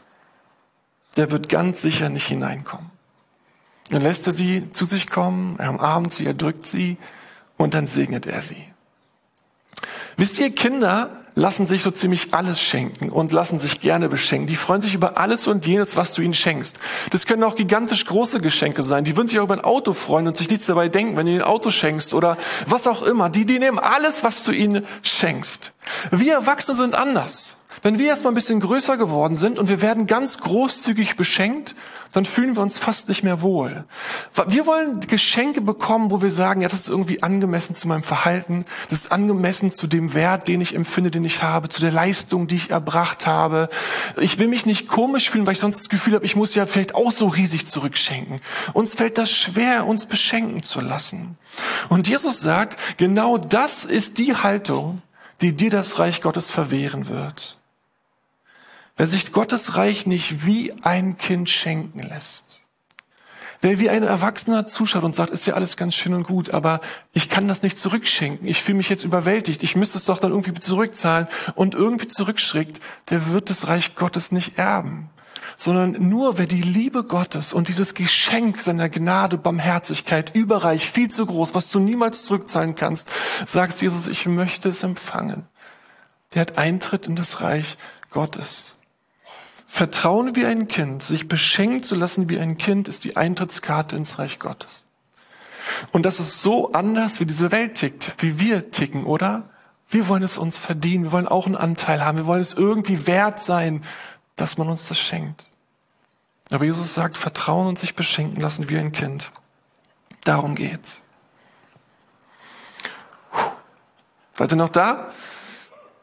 der 1.16 1.32
wird 1.32 1.48
ganz 1.48 1.82
sicher 1.82 2.10
nicht 2.10 2.28
hineinkommen. 2.28 2.99
Dann 3.90 4.02
lässt 4.02 4.28
er 4.28 4.34
sie 4.34 4.72
zu 4.72 4.86
sich 4.86 5.10
kommen, 5.10 5.56
er 5.58 5.72
umarmt 5.72 6.14
sie, 6.14 6.26
er 6.26 6.34
drückt 6.34 6.68
sie 6.68 6.98
und 7.58 7.74
dann 7.74 7.88
segnet 7.88 8.26
er 8.26 8.42
sie. 8.42 8.64
Wisst 10.18 10.40
ihr, 10.40 10.54
Kinder 10.54 11.10
lassen 11.36 11.66
sich 11.66 11.82
so 11.82 11.92
ziemlich 11.92 12.34
alles 12.34 12.62
schenken 12.62 13.10
und 13.10 13.32
lassen 13.32 13.60
sich 13.60 13.80
gerne 13.80 14.10
beschenken. 14.10 14.48
Die 14.48 14.56
freuen 14.56 14.82
sich 14.82 14.94
über 14.94 15.18
alles 15.18 15.48
und 15.48 15.66
jenes, 15.66 15.96
was 15.96 16.14
du 16.14 16.22
ihnen 16.22 16.34
schenkst. 16.34 16.78
Das 17.12 17.26
können 17.26 17.44
auch 17.44 17.56
gigantisch 17.56 18.06
große 18.06 18.42
Geschenke 18.42 18.84
sein. 18.84 19.06
Die 19.06 19.16
würden 19.16 19.28
sich 19.28 19.40
auch 19.40 19.46
über 19.46 19.54
ein 19.54 19.64
Auto 19.64 19.94
freuen 19.94 20.28
und 20.28 20.36
sich 20.36 20.50
nichts 20.50 20.66
dabei 20.66 20.90
denken, 20.90 21.16
wenn 21.16 21.26
du 21.26 21.32
ihnen 21.32 21.42
ein 21.42 21.48
Auto 21.48 21.72
schenkst 21.72 22.14
oder 22.14 22.38
was 22.68 22.88
auch 22.88 23.04
immer. 23.04 23.30
Die, 23.30 23.46
die 23.46 23.60
nehmen 23.60 23.80
alles, 23.80 24.24
was 24.24 24.44
du 24.44 24.52
ihnen 24.52 24.86
schenkst. 25.02 25.72
Wir 26.12 26.34
Erwachsene 26.34 26.76
sind 26.76 26.96
anders. 26.96 27.59
Wenn 27.82 27.98
wir 27.98 28.08
erstmal 28.08 28.34
ein 28.34 28.36
bisschen 28.36 28.60
größer 28.60 28.98
geworden 28.98 29.36
sind 29.36 29.60
und 29.60 29.70
wir 29.70 29.82
werden 29.82 30.08
ganz 30.08 30.40
großzügig 30.40 31.16
beschenkt, 31.16 31.76
dann 32.12 32.26
fühlen 32.26 32.56
wir 32.56 32.64
uns 32.64 32.80
fast 32.80 33.08
nicht 33.08 33.24
mehr 33.24 33.42
wohl. 33.42 33.84
Wir 34.48 34.66
wollen 34.66 35.00
Geschenke 35.02 35.62
bekommen, 35.62 36.12
wo 36.12 36.22
wir 36.22 36.32
sagen, 36.32 36.62
ja, 36.62 36.68
das 36.68 36.82
ist 36.82 36.90
irgendwie 36.90 37.22
angemessen 37.22 37.76
zu 37.76 37.88
meinem 37.88 38.04
Verhalten, 38.04 38.66
das 38.90 39.02
ist 39.02 39.12
angemessen 39.12 39.72
zu 39.72 39.88
dem 39.88 40.14
Wert, 40.14 40.48
den 40.48 40.60
ich 40.60 40.76
empfinde, 40.76 41.12
den 41.12 41.24
ich 41.24 41.44
habe, 41.44 41.70
zu 41.70 41.82
der 41.82 41.92
Leistung, 41.92 42.48
die 42.48 42.56
ich 42.56 42.72
erbracht 42.72 43.28
habe. 43.28 43.70
Ich 44.18 44.40
will 44.40 44.48
mich 44.48 44.66
nicht 44.66 44.88
komisch 44.88 45.30
fühlen, 45.30 45.46
weil 45.46 45.54
ich 45.54 45.60
sonst 45.60 45.80
das 45.80 45.90
Gefühl 45.90 46.16
habe, 46.16 46.26
ich 46.26 46.36
muss 46.36 46.56
ja 46.56 46.66
vielleicht 46.66 46.96
auch 46.96 47.12
so 47.12 47.28
riesig 47.28 47.68
zurückschenken. 47.68 48.42
Uns 48.74 48.96
fällt 48.96 49.18
das 49.18 49.32
schwer, 49.32 49.86
uns 49.86 50.06
beschenken 50.06 50.64
zu 50.64 50.82
lassen. 50.82 51.38
Und 51.90 52.08
Jesus 52.08 52.42
sagt, 52.42 52.98
genau 52.98 53.38
das 53.38 53.86
ist 53.86 54.18
die 54.18 54.36
Haltung, 54.36 55.02
die 55.42 55.56
dir 55.56 55.70
das 55.70 56.00
Reich 56.00 56.22
Gottes 56.22 56.50
verwehren 56.50 57.08
wird. 57.08 57.59
Wer 59.00 59.08
sich 59.08 59.32
Gottes 59.32 59.78
Reich 59.78 60.08
nicht 60.08 60.46
wie 60.46 60.74
ein 60.82 61.18
Kind 61.18 61.50
schenken 61.50 62.00
lässt. 62.00 62.68
Wer 63.62 63.80
wie 63.80 63.90
ein 63.90 64.04
Erwachsener 64.04 64.68
zuschaut 64.68 65.06
und 65.06 65.16
sagt, 65.16 65.30
ist 65.30 65.46
ja 65.46 65.54
alles 65.54 65.78
ganz 65.78 65.96
schön 65.96 66.14
und 66.14 66.24
gut, 66.24 66.50
aber 66.50 66.82
ich 67.14 67.30
kann 67.30 67.48
das 67.48 67.64
nicht 67.64 67.80
zurückschenken. 67.80 68.46
Ich 68.46 68.62
fühle 68.62 68.76
mich 68.76 68.90
jetzt 68.90 69.06
überwältigt. 69.06 69.64
Ich 69.64 69.78
müsste 69.78 69.98
es 69.98 70.04
doch 70.04 70.20
dann 70.20 70.32
irgendwie 70.32 70.54
zurückzahlen 70.54 71.30
und 71.56 71.76
irgendwie 71.76 72.10
zurückschrickt, 72.10 72.84
der 73.10 73.30
wird 73.30 73.50
das 73.50 73.70
Reich 73.70 73.96
Gottes 73.96 74.34
nicht 74.34 74.58
erben. 74.58 75.10
Sondern 75.56 76.10
nur 76.10 76.38
wer 76.38 76.46
die 76.46 76.62
Liebe 76.62 77.06
Gottes 77.06 77.54
und 77.54 77.70
dieses 77.70 77.94
Geschenk 77.94 78.60
seiner 78.60 78.90
Gnade, 78.90 79.38
Barmherzigkeit, 79.38 80.36
überreich, 80.36 80.90
viel 80.90 81.10
zu 81.10 81.26
groß, 81.26 81.56
was 81.56 81.70
du 81.70 81.80
niemals 81.80 82.26
zurückzahlen 82.26 82.76
kannst, 82.76 83.08
sagst 83.46 83.82
Jesus, 83.82 84.10
ich 84.10 84.26
möchte 84.26 84.68
es 84.68 84.84
empfangen. 84.84 85.46
Der 86.34 86.42
hat 86.42 86.58
Eintritt 86.58 87.08
in 87.08 87.16
das 87.16 87.40
Reich 87.40 87.78
Gottes. 88.10 88.76
Vertrauen 89.80 90.36
wie 90.36 90.46
ein 90.46 90.68
Kind, 90.68 91.04
sich 91.04 91.30
beschenken 91.30 91.82
zu 91.82 91.96
lassen 91.96 92.28
wie 92.28 92.38
ein 92.38 92.58
Kind, 92.58 92.90
ist 92.90 93.06
die 93.06 93.16
Eintrittskarte 93.16 93.96
ins 93.96 94.20
Reich 94.20 94.38
Gottes. 94.38 94.88
Und 95.94 96.06
das 96.06 96.20
ist 96.20 96.42
so 96.42 96.74
anders, 96.74 97.22
wie 97.22 97.26
diese 97.26 97.54
Welt 97.54 97.76
tickt, 97.76 98.14
wie 98.18 98.42
wir 98.42 98.72
ticken, 98.72 99.06
oder? 99.06 99.48
Wir 99.88 100.10
wollen 100.10 100.22
es 100.22 100.38
uns 100.38 100.58
verdienen, 100.58 101.06
wir 101.06 101.12
wollen 101.14 101.30
auch 101.30 101.46
einen 101.46 101.56
Anteil 101.56 102.04
haben, 102.04 102.18
wir 102.18 102.26
wollen 102.26 102.42
es 102.42 102.52
irgendwie 102.52 103.08
wert 103.08 103.42
sein, 103.42 103.80
dass 104.36 104.58
man 104.58 104.68
uns 104.68 104.90
das 104.90 105.00
schenkt. 105.00 105.48
Aber 106.52 106.66
Jesus 106.66 106.94
sagt, 106.94 107.16
vertrauen 107.16 107.68
und 107.68 107.80
sich 107.80 107.96
beschenken 107.96 108.42
lassen 108.42 108.68
wie 108.68 108.78
ein 108.78 108.92
Kind. 108.92 109.32
Darum 110.26 110.56
geht's. 110.56 111.04
Puh. 113.32 113.52
Seid 114.34 114.52
ihr 114.52 114.58
noch 114.58 114.68
da? 114.68 115.08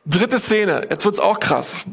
Dritte 0.07 0.39
Szene, 0.39 0.87
jetzt 0.89 1.05
wird's 1.05 1.21
auch 1.21 1.41
krass. 1.41 1.85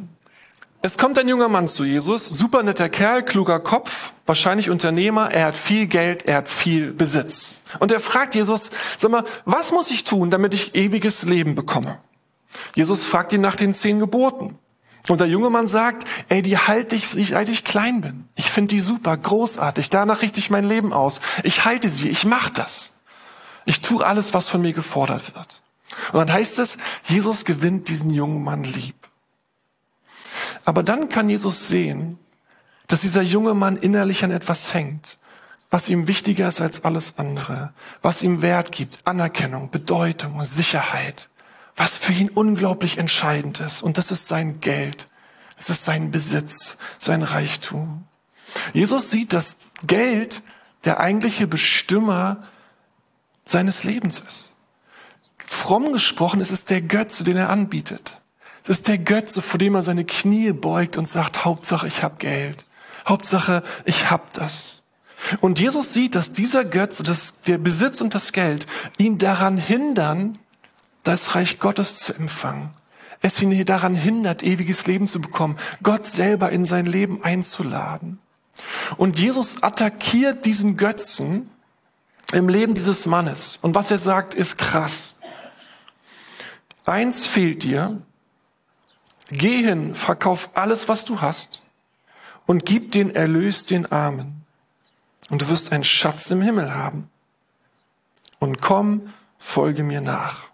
Es 0.85 0.97
kommt 0.97 1.17
ein 1.17 1.29
junger 1.29 1.47
Mann 1.47 1.69
zu 1.69 1.85
Jesus, 1.85 2.25
super 2.25 2.61
netter 2.61 2.89
Kerl, 2.89 3.23
kluger 3.23 3.61
Kopf, 3.61 4.11
wahrscheinlich 4.25 4.69
Unternehmer, 4.69 5.31
er 5.31 5.45
hat 5.45 5.55
viel 5.55 5.87
Geld, 5.87 6.25
er 6.25 6.35
hat 6.35 6.49
viel 6.49 6.91
Besitz. 6.91 7.55
Und 7.79 7.93
er 7.93 8.01
fragt 8.01 8.35
Jesus, 8.35 8.69
sag 8.97 9.09
mal, 9.09 9.23
was 9.45 9.71
muss 9.71 9.91
ich 9.91 10.03
tun, 10.03 10.29
damit 10.29 10.53
ich 10.53 10.75
ewiges 10.75 11.23
Leben 11.23 11.55
bekomme? 11.55 11.99
Jesus 12.75 13.05
fragt 13.05 13.31
ihn 13.31 13.39
nach 13.39 13.55
den 13.55 13.73
zehn 13.73 13.99
Geboten. 13.99 14.59
Und 15.07 15.21
der 15.21 15.27
junge 15.27 15.49
Mann 15.49 15.69
sagt, 15.69 16.05
ey, 16.27 16.41
die 16.41 16.57
halte 16.57 16.97
ich, 16.97 17.07
seit 17.07 17.47
ich 17.47 17.63
klein 17.63 18.01
bin. 18.01 18.27
Ich 18.35 18.51
finde 18.51 18.75
die 18.75 18.81
super, 18.81 19.15
großartig, 19.15 19.89
danach 19.89 20.21
richte 20.21 20.39
ich 20.39 20.49
mein 20.49 20.67
Leben 20.67 20.91
aus. 20.91 21.21
Ich 21.43 21.63
halte 21.63 21.87
sie, 21.87 22.09
ich 22.09 22.25
mache 22.25 22.51
das. 22.51 22.91
Ich 23.63 23.79
tue 23.79 24.05
alles, 24.05 24.33
was 24.33 24.49
von 24.49 24.59
mir 24.59 24.73
gefordert 24.73 25.33
wird. 25.33 25.63
Und 26.11 26.19
dann 26.19 26.33
heißt 26.33 26.59
es, 26.59 26.77
Jesus 27.05 27.45
gewinnt 27.45 27.87
diesen 27.87 28.09
jungen 28.09 28.43
Mann 28.43 28.65
lieb. 28.65 28.95
Aber 30.65 30.83
dann 30.83 31.09
kann 31.09 31.29
Jesus 31.29 31.67
sehen, 31.67 32.17
dass 32.87 33.01
dieser 33.01 33.21
junge 33.21 33.53
Mann 33.53 33.77
innerlich 33.77 34.23
an 34.23 34.31
etwas 34.31 34.73
hängt, 34.73 35.17
was 35.69 35.89
ihm 35.89 36.07
wichtiger 36.07 36.47
ist 36.47 36.61
als 36.61 36.85
alles 36.85 37.17
andere, 37.17 37.73
was 38.01 38.23
ihm 38.23 38.41
Wert 38.41 38.71
gibt, 38.71 38.99
Anerkennung, 39.05 39.71
Bedeutung, 39.71 40.43
Sicherheit, 40.43 41.29
was 41.75 41.97
für 41.97 42.13
ihn 42.13 42.29
unglaublich 42.29 42.97
entscheidend 42.97 43.59
ist. 43.59 43.81
Und 43.81 43.97
das 43.97 44.11
ist 44.11 44.27
sein 44.27 44.59
Geld, 44.59 45.07
es 45.57 45.69
ist 45.69 45.85
sein 45.85 46.11
Besitz, 46.11 46.77
sein 46.99 47.23
Reichtum. 47.23 48.03
Jesus 48.73 49.09
sieht, 49.09 49.33
dass 49.33 49.57
Geld 49.87 50.41
der 50.85 50.99
eigentliche 50.99 51.47
Bestimmer 51.47 52.47
seines 53.45 53.83
Lebens 53.83 54.19
ist. 54.19 54.53
Fromm 55.37 55.91
gesprochen 55.91 56.41
ist 56.41 56.51
es 56.51 56.65
der 56.65 56.81
Götze, 56.81 57.23
den 57.23 57.37
er 57.37 57.49
anbietet. 57.49 58.21
Das 58.63 58.77
ist 58.77 58.87
der 58.87 58.97
Götze, 58.97 59.41
vor 59.41 59.57
dem 59.57 59.75
er 59.75 59.83
seine 59.83 60.05
Knie 60.05 60.53
beugt 60.53 60.97
und 60.97 61.07
sagt, 61.07 61.43
Hauptsache, 61.43 61.87
ich 61.87 62.01
habe 62.01 62.15
Geld. 62.17 62.65
Hauptsache, 63.07 63.63
ich 63.85 64.09
hab 64.09 64.33
das. 64.33 64.83
Und 65.41 65.59
Jesus 65.59 65.93
sieht, 65.93 66.15
dass 66.15 66.33
dieser 66.33 66.65
Götze, 66.65 67.03
dass 67.03 67.41
der 67.41 67.57
Besitz 67.57 68.01
und 68.01 68.15
das 68.15 68.31
Geld 68.31 68.67
ihn 68.97 69.17
daran 69.17 69.57
hindern, 69.57 70.37
das 71.03 71.35
Reich 71.35 71.59
Gottes 71.59 71.95
zu 71.95 72.13
empfangen. 72.13 72.69
Es 73.21 73.41
ihn 73.41 73.65
daran 73.65 73.95
hindert, 73.95 74.43
ewiges 74.43 74.85
Leben 74.85 75.07
zu 75.07 75.21
bekommen, 75.21 75.57
Gott 75.81 76.07
selber 76.07 76.49
in 76.49 76.65
sein 76.65 76.85
Leben 76.85 77.23
einzuladen. 77.23 78.19
Und 78.97 79.17
Jesus 79.17 79.63
attackiert 79.63 80.45
diesen 80.45 80.75
Götzen 80.75 81.49
im 82.33 82.49
Leben 82.49 82.73
dieses 82.73 83.05
Mannes. 83.05 83.59
Und 83.61 83.75
was 83.75 83.91
er 83.91 83.97
sagt, 83.97 84.33
ist 84.33 84.57
krass. 84.57 85.15
Eins 86.85 87.25
fehlt 87.25 87.63
dir, 87.63 88.01
Geh 89.35 89.63
hin, 89.63 89.95
verkauf 89.95 90.51
alles, 90.53 90.87
was 90.87 91.05
du 91.05 91.21
hast 91.21 91.63
und 92.45 92.65
gib 92.65 92.91
den 92.91 93.15
Erlös 93.15 93.65
den 93.65 93.91
Armen. 93.91 94.45
Und 95.29 95.41
du 95.41 95.49
wirst 95.49 95.71
einen 95.71 95.83
Schatz 95.83 96.29
im 96.29 96.41
Himmel 96.41 96.75
haben. 96.75 97.09
Und 98.37 98.61
komm, 98.61 99.11
folge 99.39 99.83
mir 99.83 100.01
nach. 100.01 100.49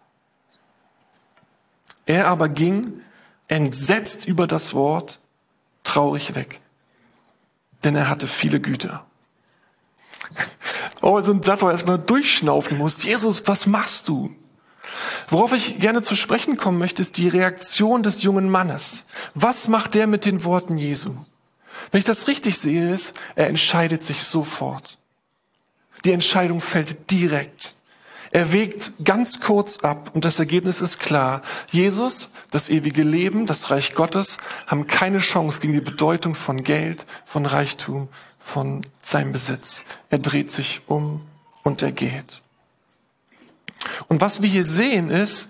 Er 2.05 2.27
aber 2.27 2.47
ging, 2.47 3.01
entsetzt 3.47 4.25
über 4.25 4.47
das 4.47 4.73
Wort, 4.73 5.19
traurig 5.83 6.35
weg. 6.35 6.61
Denn 7.83 7.95
er 7.95 8.07
hatte 8.07 8.27
viele 8.27 8.61
Güter. 8.61 9.05
Oh, 11.01 11.19
so 11.21 11.33
ein 11.33 11.43
Satz, 11.43 11.61
wo 11.61 11.67
er 11.67 11.73
erstmal 11.73 11.99
durchschnaufen 11.99 12.77
muss. 12.77 13.03
Jesus, 13.03 13.45
was 13.47 13.67
machst 13.67 14.07
du? 14.07 14.35
Worauf 15.27 15.53
ich 15.53 15.79
gerne 15.79 16.01
zu 16.01 16.15
sprechen 16.15 16.57
kommen 16.57 16.77
möchte, 16.77 17.01
ist 17.01 17.17
die 17.17 17.27
Reaktion 17.27 18.03
des 18.03 18.23
jungen 18.23 18.49
Mannes. 18.49 19.05
Was 19.33 19.67
macht 19.67 19.95
der 19.95 20.07
mit 20.07 20.25
den 20.25 20.43
Worten 20.43 20.77
Jesu? 20.77 21.15
Wenn 21.91 21.99
ich 21.99 22.05
das 22.05 22.27
richtig 22.27 22.57
sehe, 22.57 22.93
ist, 22.93 23.19
er 23.35 23.47
entscheidet 23.47 24.03
sich 24.03 24.23
sofort. 24.23 24.97
Die 26.05 26.11
Entscheidung 26.11 26.61
fällt 26.61 27.11
direkt. 27.11 27.75
Er 28.31 28.53
wägt 28.53 28.91
ganz 29.03 29.39
kurz 29.39 29.79
ab 29.79 30.11
und 30.13 30.23
das 30.23 30.37
Ergebnis 30.37 30.81
ist 30.81 30.99
klar. 30.99 31.41
Jesus, 31.69 32.31
das 32.51 32.69
ewige 32.69 33.01
Leben, 33.01 33.47
das 33.47 33.71
Reich 33.71 33.95
Gottes 33.95 34.37
haben 34.67 34.85
keine 34.85 35.17
Chance 35.17 35.61
gegen 35.61 35.73
die 35.73 35.81
Bedeutung 35.81 36.35
von 36.35 36.63
Geld, 36.63 37.05
von 37.25 37.47
Reichtum, 37.47 38.07
von 38.37 38.85
seinem 39.01 39.31
Besitz. 39.31 39.83
Er 40.11 40.19
dreht 40.19 40.51
sich 40.51 40.81
um 40.87 41.21
und 41.63 41.81
er 41.81 41.91
geht. 41.91 42.41
Und 44.07 44.21
was 44.21 44.41
wir 44.41 44.49
hier 44.49 44.65
sehen 44.65 45.09
ist 45.09 45.49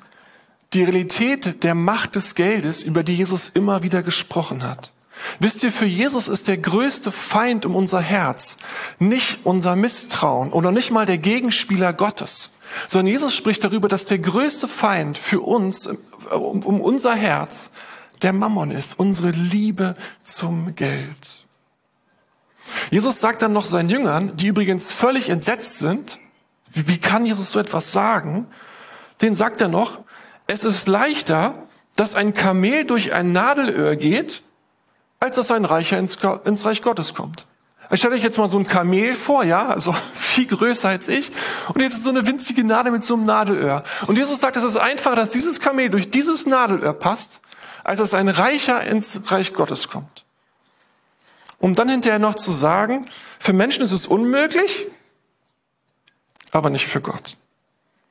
die 0.73 0.83
Realität 0.83 1.63
der 1.63 1.73
Macht 1.73 2.15
des 2.15 2.35
Geldes, 2.35 2.83
über 2.83 3.03
die 3.03 3.15
Jesus 3.15 3.49
immer 3.49 3.81
wieder 3.81 4.03
gesprochen 4.03 4.63
hat. 4.63 4.93
Wisst 5.39 5.63
ihr, 5.63 5.71
für 5.71 5.85
Jesus 5.85 6.27
ist 6.27 6.47
der 6.47 6.57
größte 6.57 7.11
Feind 7.11 7.65
um 7.65 7.75
unser 7.75 7.99
Herz 7.99 8.57
nicht 8.99 9.39
unser 9.43 9.75
Misstrauen 9.75 10.51
oder 10.51 10.71
nicht 10.71 10.91
mal 10.91 11.05
der 11.05 11.17
Gegenspieler 11.17 11.91
Gottes, 11.91 12.51
sondern 12.87 13.11
Jesus 13.11 13.35
spricht 13.35 13.63
darüber, 13.63 13.87
dass 13.87 14.05
der 14.05 14.19
größte 14.19 14.67
Feind 14.67 15.17
für 15.17 15.41
uns, 15.41 15.89
um, 16.31 16.81
unser 16.81 17.15
Herz, 17.15 17.71
der 18.21 18.33
Mammon 18.33 18.71
ist, 18.71 18.99
unsere 18.99 19.31
Liebe 19.31 19.95
zum 20.23 20.75
Geld. 20.75 21.45
Jesus 22.91 23.19
sagt 23.19 23.41
dann 23.41 23.53
noch 23.53 23.65
seinen 23.65 23.89
Jüngern, 23.89 24.35
die 24.37 24.47
übrigens 24.47 24.91
völlig 24.91 25.29
entsetzt 25.29 25.79
sind, 25.79 26.19
wie, 26.71 26.97
kann 26.97 27.25
Jesus 27.25 27.51
so 27.51 27.59
etwas 27.59 27.91
sagen? 27.91 28.47
Den 29.21 29.35
sagt 29.35 29.61
er 29.61 29.67
noch, 29.67 29.99
es 30.47 30.63
ist 30.63 30.87
leichter, 30.87 31.67
dass 31.95 32.15
ein 32.15 32.33
Kamel 32.33 32.85
durch 32.85 33.13
ein 33.13 33.33
Nadelöhr 33.33 33.95
geht, 33.95 34.41
als 35.19 35.35
dass 35.35 35.51
ein 35.51 35.65
Reicher 35.65 35.97
ins, 35.97 36.17
ins 36.45 36.65
Reich 36.65 36.81
Gottes 36.81 37.13
kommt. 37.13 37.45
Ich 37.91 37.99
stelle 37.99 38.15
euch 38.15 38.23
jetzt 38.23 38.37
mal 38.37 38.47
so 38.47 38.59
ein 38.59 38.67
Kamel 38.67 39.15
vor, 39.15 39.43
ja, 39.43 39.67
also 39.67 39.93
viel 40.13 40.45
größer 40.45 40.89
als 40.89 41.07
ich. 41.07 41.31
Und 41.73 41.81
jetzt 41.81 41.95
ist 41.95 42.03
so 42.03 42.11
eine 42.11 42.25
winzige 42.25 42.63
Nadel 42.63 42.91
mit 42.91 43.03
so 43.03 43.15
einem 43.15 43.25
Nadelöhr. 43.25 43.83
Und 44.07 44.17
Jesus 44.17 44.39
sagt, 44.39 44.57
es 44.57 44.63
ist 44.63 44.77
einfacher, 44.77 45.15
dass 45.15 45.31
dieses 45.31 45.59
Kamel 45.59 45.89
durch 45.89 46.11
dieses 46.11 46.45
Nadelöhr 46.45 46.93
passt, 46.93 47.41
als 47.83 47.99
dass 47.99 48.13
ein 48.13 48.29
Reicher 48.29 48.81
ins 48.83 49.31
Reich 49.31 49.53
Gottes 49.53 49.89
kommt. 49.89 50.25
Um 51.57 51.75
dann 51.75 51.89
hinterher 51.89 52.19
noch 52.19 52.35
zu 52.35 52.51
sagen, 52.51 53.05
für 53.39 53.53
Menschen 53.53 53.83
ist 53.83 53.91
es 53.91 54.05
unmöglich, 54.05 54.85
aber 56.51 56.69
nicht 56.69 56.87
für 56.87 57.01
Gott. 57.01 57.37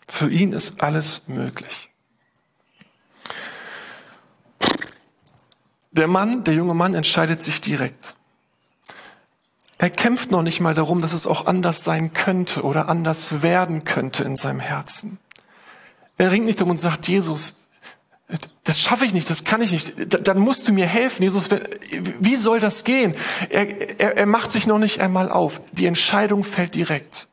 Für 0.07 0.30
ihn 0.30 0.52
ist 0.52 0.83
alles 0.83 1.28
möglich. 1.28 1.90
Der 5.92 6.09
Mann, 6.09 6.45
der 6.45 6.54
junge 6.54 6.75
Mann 6.75 6.95
entscheidet 6.95 7.42
sich 7.42 7.61
direkt. 7.61 8.14
Er 9.78 9.90
kämpft 9.90 10.30
noch 10.30 10.42
nicht 10.42 10.61
mal 10.61 10.75
darum, 10.75 11.00
dass 11.00 11.12
es 11.12 11.26
auch 11.26 11.47
anders 11.47 11.85
sein 11.85 12.12
könnte 12.12 12.62
oder 12.62 12.88
anders 12.88 13.42
werden 13.42 13.85
könnte 13.85 14.25
in 14.25 14.37
seinem 14.37 14.61
Herzen. 14.61 15.18
Er 16.16 16.33
ringt 16.33 16.47
nicht 16.47 16.61
um 16.61 16.71
und 16.71 16.80
sagt, 16.80 17.07
Jesus, 17.07 17.66
das 18.64 18.80
schaffe 18.80 19.04
ich 19.04 19.12
nicht, 19.12 19.30
das 19.30 19.45
kann 19.45 19.62
ich 19.62 19.71
nicht, 19.71 20.26
dann 20.26 20.38
musst 20.38 20.66
du 20.68 20.73
mir 20.73 20.87
helfen. 20.87 21.23
Jesus, 21.23 21.49
wie 22.18 22.37
soll 22.37 22.61
das 22.61 22.85
gehen? 22.85 23.14
Er, 23.49 24.00
er, 24.00 24.16
er 24.18 24.26
macht 24.26 24.50
sich 24.50 24.66
noch 24.66 24.78
nicht 24.78 25.00
einmal 25.00 25.30
auf. 25.30 25.61
Die 25.73 25.87
Entscheidung 25.87 26.42
fällt 26.42 26.75
direkt 26.75 27.28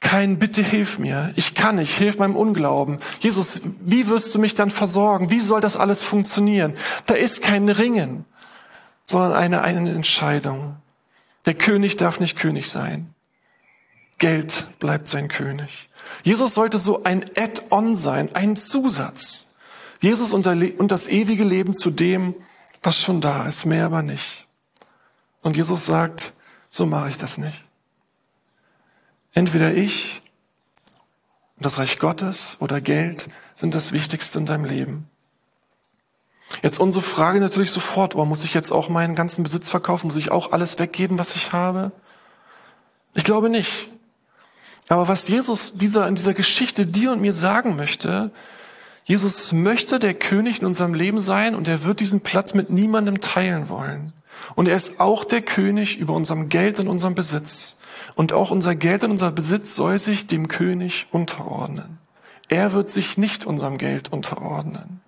kein 0.00 0.38
Bitte 0.38 0.62
hilf 0.62 0.98
mir, 0.98 1.32
ich 1.36 1.54
kann 1.54 1.76
nicht, 1.76 1.96
hilf 1.96 2.18
meinem 2.18 2.34
Unglauben. 2.34 2.98
Jesus, 3.20 3.60
wie 3.80 4.08
wirst 4.08 4.34
du 4.34 4.38
mich 4.38 4.54
dann 4.54 4.70
versorgen? 4.70 5.30
Wie 5.30 5.40
soll 5.40 5.60
das 5.60 5.76
alles 5.76 6.02
funktionieren? 6.02 6.74
Da 7.06 7.14
ist 7.14 7.42
kein 7.42 7.68
Ringen, 7.68 8.24
sondern 9.06 9.34
eine, 9.34 9.60
eine 9.62 9.92
Entscheidung. 9.92 10.76
Der 11.44 11.54
König 11.54 11.96
darf 11.96 12.18
nicht 12.18 12.38
König 12.38 12.70
sein. 12.70 13.14
Geld 14.18 14.66
bleibt 14.78 15.08
sein 15.08 15.28
König. 15.28 15.88
Jesus 16.24 16.54
sollte 16.54 16.78
so 16.78 17.04
ein 17.04 17.24
Add-on 17.36 17.96
sein, 17.96 18.34
ein 18.34 18.56
Zusatz. 18.56 19.46
Jesus 20.00 20.32
und 20.32 20.46
das 20.46 21.06
ewige 21.06 21.44
Leben 21.44 21.74
zu 21.74 21.90
dem, 21.90 22.34
was 22.82 22.98
schon 22.98 23.20
da 23.20 23.46
ist, 23.46 23.66
mehr 23.66 23.86
aber 23.86 24.02
nicht. 24.02 24.46
Und 25.42 25.56
Jesus 25.56 25.86
sagt, 25.86 26.32
so 26.70 26.86
mache 26.86 27.10
ich 27.10 27.16
das 27.16 27.38
nicht. 27.38 27.69
Entweder 29.32 29.72
ich 29.72 30.22
und 31.56 31.66
das 31.66 31.78
Reich 31.78 31.98
Gottes 31.98 32.56
oder 32.60 32.80
Geld 32.80 33.28
sind 33.54 33.74
das 33.74 33.92
Wichtigste 33.92 34.38
in 34.38 34.46
deinem 34.46 34.64
Leben. 34.64 35.10
Jetzt 36.62 36.80
unsere 36.80 37.04
Frage 37.04 37.38
natürlich 37.40 37.70
sofort, 37.70 38.14
oh, 38.14 38.24
muss 38.24 38.44
ich 38.44 38.54
jetzt 38.54 38.72
auch 38.72 38.88
meinen 38.88 39.14
ganzen 39.14 39.42
Besitz 39.42 39.68
verkaufen? 39.68 40.08
Muss 40.08 40.16
ich 40.16 40.30
auch 40.30 40.52
alles 40.52 40.78
weggeben, 40.78 41.18
was 41.18 41.36
ich 41.36 41.52
habe? 41.52 41.92
Ich 43.14 43.24
glaube 43.24 43.48
nicht. 43.48 43.90
Aber 44.88 45.06
was 45.06 45.28
Jesus 45.28 45.74
dieser, 45.74 46.08
in 46.08 46.16
dieser 46.16 46.34
Geschichte 46.34 46.86
dir 46.86 47.12
und 47.12 47.20
mir 47.20 47.32
sagen 47.32 47.76
möchte, 47.76 48.32
Jesus 49.04 49.52
möchte 49.52 49.98
der 49.98 50.14
König 50.14 50.60
in 50.60 50.66
unserem 50.66 50.94
Leben 50.94 51.20
sein 51.20 51.54
und 51.54 51.68
er 51.68 51.84
wird 51.84 52.00
diesen 52.00 52.20
Platz 52.20 52.54
mit 52.54 52.70
niemandem 52.70 53.20
teilen 53.20 53.68
wollen. 53.68 54.12
Und 54.56 54.66
er 54.66 54.76
ist 54.76 54.98
auch 54.98 55.24
der 55.24 55.42
König 55.42 55.98
über 55.98 56.14
unserem 56.14 56.48
Geld 56.48 56.80
und 56.80 56.88
unserem 56.88 57.14
Besitz. 57.14 57.76
Und 58.20 58.34
auch 58.34 58.50
unser 58.50 58.74
Geld 58.74 59.02
und 59.02 59.12
unser 59.12 59.30
Besitz 59.30 59.74
soll 59.74 59.98
sich 59.98 60.26
dem 60.26 60.46
König 60.46 61.06
unterordnen. 61.10 61.96
Er 62.50 62.74
wird 62.74 62.90
sich 62.90 63.16
nicht 63.16 63.46
unserem 63.46 63.78
Geld 63.78 64.12
unterordnen. 64.12 65.00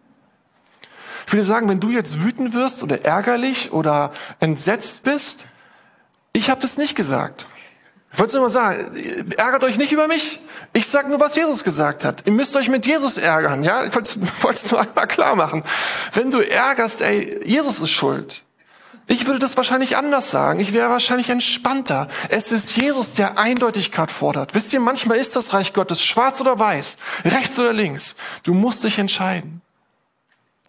Ich 1.27 1.33
würde 1.35 1.45
sagen, 1.45 1.69
wenn 1.69 1.79
du 1.79 1.91
jetzt 1.91 2.25
wütend 2.25 2.55
wirst 2.55 2.83
oder 2.83 3.05
ärgerlich 3.05 3.71
oder 3.71 4.13
entsetzt 4.41 5.03
bist, 5.03 5.45
ich 6.33 6.49
habe 6.49 6.63
das 6.63 6.79
nicht 6.79 6.97
gesagt. 6.97 7.45
Ich 8.15 8.19
wollte 8.19 8.37
nur 8.37 8.47
mal 8.47 8.49
sagen, 8.49 8.97
ärgert 9.37 9.65
euch 9.65 9.77
nicht 9.77 9.93
über 9.93 10.09
mich. 10.09 10.41
Ich 10.73 10.87
sage 10.87 11.11
nur, 11.11 11.21
was 11.21 11.37
Jesus 11.37 11.65
gesagt 11.65 12.07
hat. 12.07 12.23
Ihr 12.25 12.33
müsst 12.33 12.57
euch 12.57 12.71
mit 12.71 12.87
Jesus 12.87 13.19
ärgern. 13.19 13.63
Ja, 13.63 13.85
ich 13.85 13.95
wollte 13.95 14.21
es 14.49 14.71
nur 14.71 14.81
einmal 14.81 15.07
klar 15.07 15.37
machen. 15.37 15.63
Wenn 16.15 16.31
du 16.31 16.41
ärgerst, 16.41 17.03
ey, 17.03 17.47
Jesus 17.47 17.79
ist 17.79 17.91
schuld. 17.91 18.43
Ich 19.07 19.27
würde 19.27 19.41
das 19.41 19.57
wahrscheinlich 19.57 19.97
anders 19.97 20.31
sagen. 20.31 20.61
Ich 20.61 20.73
wäre 20.73 20.89
wahrscheinlich 20.89 21.29
entspannter. 21.29 22.09
Es 22.29 22.53
ist 22.53 22.77
Jesus, 22.77 23.13
der 23.13 23.39
Eindeutigkeit 23.39 24.11
fordert. 24.11 24.55
Wisst 24.55 24.73
ihr, 24.73 24.81
manchmal 24.81 25.19
ist 25.19 25.37
das 25.37 25.53
Reich 25.53 25.73
Gottes 25.73 26.03
schwarz 26.03 26.41
oder 26.41 26.59
weiß, 26.59 26.99
rechts 27.25 27.59
oder 27.59 27.73
links. 27.73 28.15
Du 28.43 28.55
musst 28.55 28.85
dich 28.85 28.99
entscheiden. 28.99 29.61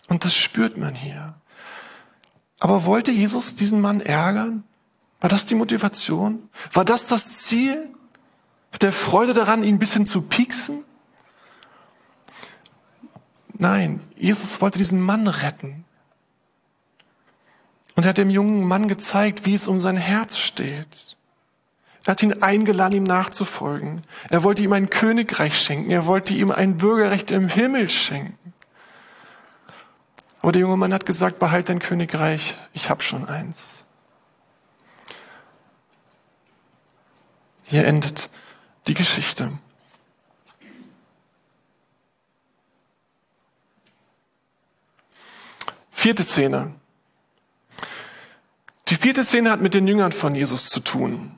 Und 0.08 0.26
das 0.26 0.36
spürt 0.36 0.78
man 0.78 0.96
hier. 0.96 1.36
Aber 2.60 2.86
wollte 2.86 3.12
Jesus 3.12 3.56
diesen 3.56 3.82
Mann 3.82 4.02
ärgern? 4.02 4.64
War 5.22 5.30
das 5.30 5.46
die 5.46 5.56
Motivation? 5.56 6.50
War 6.72 6.86
das 6.86 7.08
das 7.08 7.44
Ziel? 7.44 7.90
Hat 8.72 8.84
er 8.84 8.92
Freude 8.92 9.34
daran, 9.34 9.64
ihn 9.64 9.76
ein 9.76 9.80
bisschen 9.80 10.06
zu 10.06 10.24
pieksen? 10.24 10.84
Nein, 13.54 14.02
Jesus 14.16 14.60
wollte 14.62 14.80
diesen 14.80 15.00
Mann 15.00 15.28
retten. 15.28 15.86
Und 17.96 18.06
er 18.06 18.10
hat 18.10 18.18
dem 18.18 18.30
jungen 18.30 18.64
Mann 18.68 18.88
gezeigt, 18.88 19.46
wie 19.46 19.54
es 19.54 19.68
um 19.68 19.80
sein 19.80 19.98
Herz 19.98 20.38
steht. 20.38 21.18
Er 22.06 22.12
hat 22.12 22.24
ihn 22.24 22.42
eingeladen, 22.44 22.98
ihm 22.98 23.04
nachzufolgen. 23.04 24.02
Er 24.30 24.44
wollte 24.44 24.64
ihm 24.64 24.74
ein 24.74 24.90
Königreich 24.90 25.58
schenken. 25.58 25.90
Er 25.92 26.06
wollte 26.06 26.34
ihm 26.34 26.52
ein 26.52 26.78
Bürgerrecht 26.78 27.32
im 27.32 27.48
Himmel 27.48 27.90
schenken. 27.90 28.54
Aber 30.42 30.52
der 30.52 30.62
junge 30.62 30.76
Mann 30.76 30.94
hat 30.94 31.06
gesagt, 31.06 31.40
behalt 31.40 31.70
dein 31.70 31.80
Königreich, 31.80 32.56
ich 32.74 32.90
habe 32.90 33.02
schon 33.02 33.26
eins. 33.26 33.86
Hier 37.64 37.86
endet 37.86 38.30
die 38.88 38.94
Geschichte. 38.94 39.58
Vierte 45.92 46.24
Szene. 46.24 46.76
Die 48.90 48.96
vierte 48.96 49.24
Szene 49.24 49.52
hat 49.52 49.62
mit 49.62 49.74
den 49.74 49.88
Jüngern 49.88 50.12
von 50.12 50.36
Jesus 50.36 50.68
zu 50.68 50.82
tun. 50.82 51.32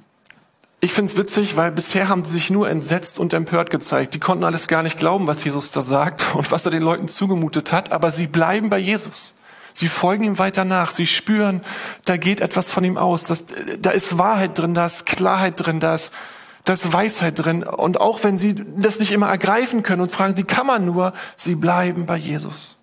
Ich 0.81 0.93
finde 0.93 1.11
es 1.11 1.17
witzig, 1.17 1.57
weil 1.57 1.71
bisher 1.71 2.09
haben 2.09 2.23
sie 2.23 2.31
sich 2.31 2.49
nur 2.49 2.69
entsetzt 2.69 3.19
und 3.19 3.33
empört 3.33 3.69
gezeigt. 3.69 4.13
Die 4.13 4.19
konnten 4.19 4.43
alles 4.43 4.67
gar 4.67 4.83
nicht 4.83 4.97
glauben, 4.97 5.27
was 5.27 5.43
Jesus 5.43 5.71
da 5.71 5.81
sagt 5.81 6.23
und 6.35 6.51
was 6.51 6.65
er 6.65 6.71
den 6.71 6.83
Leuten 6.83 7.07
zugemutet 7.07 7.71
hat, 7.71 7.91
aber 7.91 8.11
sie 8.11 8.27
bleiben 8.27 8.69
bei 8.69 8.77
Jesus. 8.77 9.35
Sie 9.73 9.89
folgen 9.89 10.23
ihm 10.23 10.39
weiter 10.39 10.63
nach. 10.63 10.89
Sie 10.89 11.05
spüren, 11.05 11.61
da 12.05 12.17
geht 12.17 12.39
etwas 12.39 12.71
von 12.71 12.83
ihm 12.83 12.97
aus. 12.97 13.25
Das, 13.25 13.45
da 13.79 13.91
ist 13.91 14.17
Wahrheit 14.17 14.57
drin, 14.57 14.73
da 14.73 14.85
ist 14.85 15.05
Klarheit 15.05 15.55
drin, 15.57 15.81
da 15.81 15.95
ist, 15.95 16.13
da 16.63 16.73
ist 16.73 16.93
Weisheit 16.93 17.43
drin. 17.43 17.63
Und 17.63 17.99
auch 17.99 18.23
wenn 18.23 18.37
sie 18.37 18.55
das 18.77 18.99
nicht 18.99 19.11
immer 19.11 19.27
ergreifen 19.27 19.83
können 19.83 20.01
und 20.01 20.11
fragen, 20.11 20.37
wie 20.37 20.43
kann 20.43 20.65
man 20.65 20.85
nur, 20.85 21.13
sie 21.35 21.55
bleiben 21.55 22.05
bei 22.05 22.15
Jesus. 22.15 22.79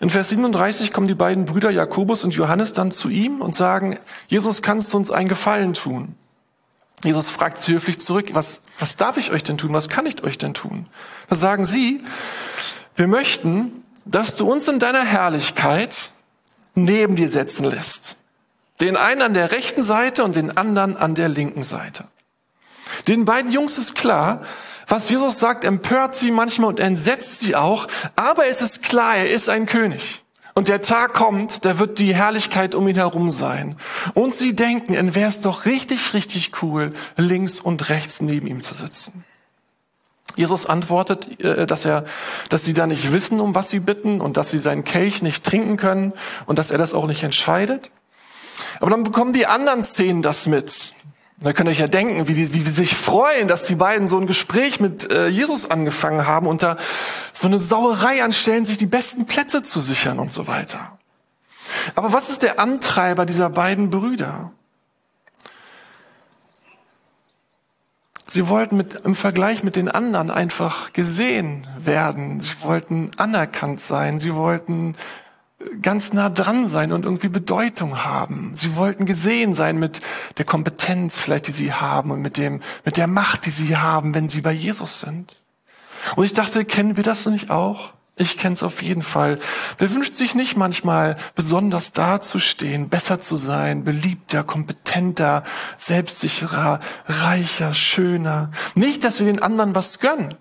In 0.00 0.10
Vers 0.10 0.30
37 0.30 0.92
kommen 0.92 1.06
die 1.06 1.14
beiden 1.14 1.44
Brüder 1.44 1.70
Jakobus 1.70 2.24
und 2.24 2.34
Johannes 2.34 2.72
dann 2.72 2.90
zu 2.90 3.08
ihm 3.08 3.40
und 3.40 3.54
sagen, 3.54 3.98
Jesus, 4.26 4.62
kannst 4.62 4.92
du 4.92 4.96
uns 4.96 5.10
einen 5.10 5.28
Gefallen 5.28 5.74
tun? 5.74 6.16
Jesus 7.04 7.28
fragt 7.28 7.58
sie 7.58 7.72
höflich 7.72 8.00
zurück, 8.00 8.30
was, 8.32 8.62
was 8.78 8.96
darf 8.96 9.16
ich 9.18 9.30
euch 9.30 9.44
denn 9.44 9.58
tun? 9.58 9.72
Was 9.72 9.88
kann 9.88 10.06
ich 10.06 10.24
euch 10.24 10.38
denn 10.38 10.54
tun? 10.54 10.86
Da 11.28 11.36
sagen 11.36 11.66
sie, 11.66 12.02
wir 12.96 13.06
möchten, 13.06 13.84
dass 14.04 14.36
du 14.36 14.50
uns 14.50 14.68
in 14.68 14.78
deiner 14.78 15.04
Herrlichkeit 15.04 16.10
neben 16.74 17.16
dir 17.16 17.28
setzen 17.28 17.64
lässt. 17.64 18.16
Den 18.80 18.96
einen 18.96 19.22
an 19.22 19.34
der 19.34 19.52
rechten 19.52 19.82
Seite 19.82 20.24
und 20.24 20.34
den 20.34 20.56
anderen 20.56 20.96
an 20.96 21.14
der 21.14 21.28
linken 21.28 21.62
Seite. 21.62 22.08
Den 23.08 23.24
beiden 23.24 23.50
Jungs 23.50 23.78
ist 23.78 23.94
klar, 23.94 24.42
was 24.86 25.08
Jesus 25.08 25.38
sagt, 25.38 25.64
empört 25.64 26.14
sie 26.14 26.30
manchmal 26.30 26.68
und 26.68 26.80
entsetzt 26.80 27.40
sie 27.40 27.56
auch, 27.56 27.86
aber 28.16 28.46
es 28.46 28.62
ist 28.62 28.82
klar, 28.82 29.16
er 29.16 29.30
ist 29.30 29.48
ein 29.48 29.66
König. 29.66 30.22
Und 30.54 30.68
der 30.68 30.80
Tag 30.80 31.14
kommt, 31.14 31.64
da 31.64 31.80
wird 31.80 31.98
die 31.98 32.14
Herrlichkeit 32.14 32.76
um 32.76 32.86
ihn 32.86 32.94
herum 32.94 33.30
sein. 33.32 33.76
Und 34.14 34.34
sie 34.34 34.54
denken, 34.54 34.94
dann 34.94 35.14
wäre 35.16 35.28
es 35.28 35.40
doch 35.40 35.64
richtig, 35.64 36.14
richtig 36.14 36.62
cool, 36.62 36.92
links 37.16 37.58
und 37.58 37.88
rechts 37.88 38.20
neben 38.20 38.46
ihm 38.46 38.62
zu 38.62 38.74
sitzen. 38.74 39.24
Jesus 40.36 40.66
antwortet, 40.66 41.40
äh, 41.42 41.66
dass 41.66 41.84
er, 41.84 42.04
dass 42.50 42.64
sie 42.64 42.72
da 42.72 42.86
nicht 42.86 43.12
wissen, 43.12 43.40
um 43.40 43.54
was 43.54 43.70
sie 43.70 43.80
bitten 43.80 44.20
und 44.20 44.36
dass 44.36 44.50
sie 44.50 44.58
seinen 44.58 44.84
Kelch 44.84 45.22
nicht 45.22 45.44
trinken 45.44 45.76
können 45.76 46.12
und 46.46 46.58
dass 46.58 46.70
er 46.70 46.78
das 46.78 46.94
auch 46.94 47.06
nicht 47.06 47.24
entscheidet. 47.24 47.90
Aber 48.80 48.90
dann 48.90 49.02
bekommen 49.02 49.32
die 49.32 49.46
anderen 49.46 49.84
zehn 49.84 50.22
das 50.22 50.46
mit. 50.46 50.93
Da 51.38 51.52
könnt 51.52 51.68
ihr 51.68 51.72
euch 51.72 51.80
ja 51.80 51.88
denken, 51.88 52.28
wie 52.28 52.34
die, 52.34 52.54
wie 52.54 52.60
die 52.60 52.70
sich 52.70 52.94
freuen, 52.94 53.48
dass 53.48 53.64
die 53.64 53.74
beiden 53.74 54.06
so 54.06 54.18
ein 54.18 54.26
Gespräch 54.26 54.80
mit 54.80 55.10
äh, 55.10 55.26
Jesus 55.28 55.70
angefangen 55.70 56.26
haben 56.26 56.46
und 56.46 56.62
da 56.62 56.76
so 57.32 57.48
eine 57.48 57.58
Sauerei 57.58 58.22
anstellen, 58.22 58.64
sich 58.64 58.78
die 58.78 58.86
besten 58.86 59.26
Plätze 59.26 59.62
zu 59.62 59.80
sichern 59.80 60.18
und 60.20 60.32
so 60.32 60.46
weiter. 60.46 60.98
Aber 61.96 62.12
was 62.12 62.30
ist 62.30 62.42
der 62.42 62.60
Antreiber 62.60 63.26
dieser 63.26 63.50
beiden 63.50 63.90
Brüder? 63.90 64.52
Sie 68.26 68.48
wollten 68.48 68.76
mit, 68.76 68.94
im 69.04 69.14
Vergleich 69.14 69.62
mit 69.62 69.76
den 69.76 69.88
anderen 69.88 70.30
einfach 70.30 70.92
gesehen 70.92 71.66
werden. 71.78 72.40
Sie 72.40 72.52
wollten 72.62 73.10
anerkannt 73.16 73.80
sein. 73.80 74.18
Sie 74.18 74.34
wollten 74.34 74.96
ganz 75.82 76.12
nah 76.12 76.28
dran 76.28 76.66
sein 76.66 76.92
und 76.92 77.04
irgendwie 77.04 77.28
Bedeutung 77.28 78.04
haben. 78.04 78.52
Sie 78.54 78.76
wollten 78.76 79.06
gesehen 79.06 79.54
sein 79.54 79.78
mit 79.78 80.00
der 80.38 80.44
Kompetenz 80.44 81.18
vielleicht, 81.18 81.48
die 81.48 81.52
sie 81.52 81.72
haben 81.72 82.10
und 82.10 82.20
mit 82.20 82.38
dem, 82.38 82.60
mit 82.84 82.96
der 82.96 83.06
Macht, 83.06 83.46
die 83.46 83.50
sie 83.50 83.76
haben, 83.76 84.14
wenn 84.14 84.28
sie 84.28 84.40
bei 84.40 84.52
Jesus 84.52 85.00
sind. 85.00 85.42
Und 86.16 86.24
ich 86.24 86.32
dachte, 86.32 86.64
kennen 86.64 86.96
wir 86.96 87.04
das 87.04 87.26
nicht 87.26 87.50
auch? 87.50 87.94
Ich 88.16 88.38
kenne 88.38 88.52
es 88.52 88.62
auf 88.62 88.80
jeden 88.82 89.02
Fall. 89.02 89.40
Wer 89.78 89.92
wünscht 89.92 90.14
sich 90.14 90.36
nicht 90.36 90.56
manchmal 90.56 91.16
besonders 91.34 91.92
dazustehen, 91.92 92.88
besser 92.88 93.20
zu 93.20 93.34
sein, 93.34 93.82
beliebter, 93.82 94.44
kompetenter, 94.44 95.42
selbstsicherer, 95.76 96.78
reicher, 97.08 97.72
schöner? 97.72 98.52
Nicht, 98.76 99.02
dass 99.02 99.18
wir 99.18 99.26
den 99.26 99.42
anderen 99.42 99.74
was 99.74 99.98
gönnen. 99.98 100.32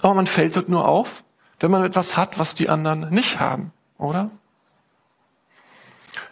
Aber 0.00 0.14
man 0.14 0.26
fällt 0.26 0.56
dort 0.56 0.68
nur 0.68 0.88
auf, 0.88 1.22
wenn 1.60 1.70
man 1.70 1.84
etwas 1.84 2.16
hat, 2.16 2.40
was 2.40 2.56
die 2.56 2.68
anderen 2.68 3.08
nicht 3.10 3.38
haben, 3.38 3.72
oder? 4.02 4.30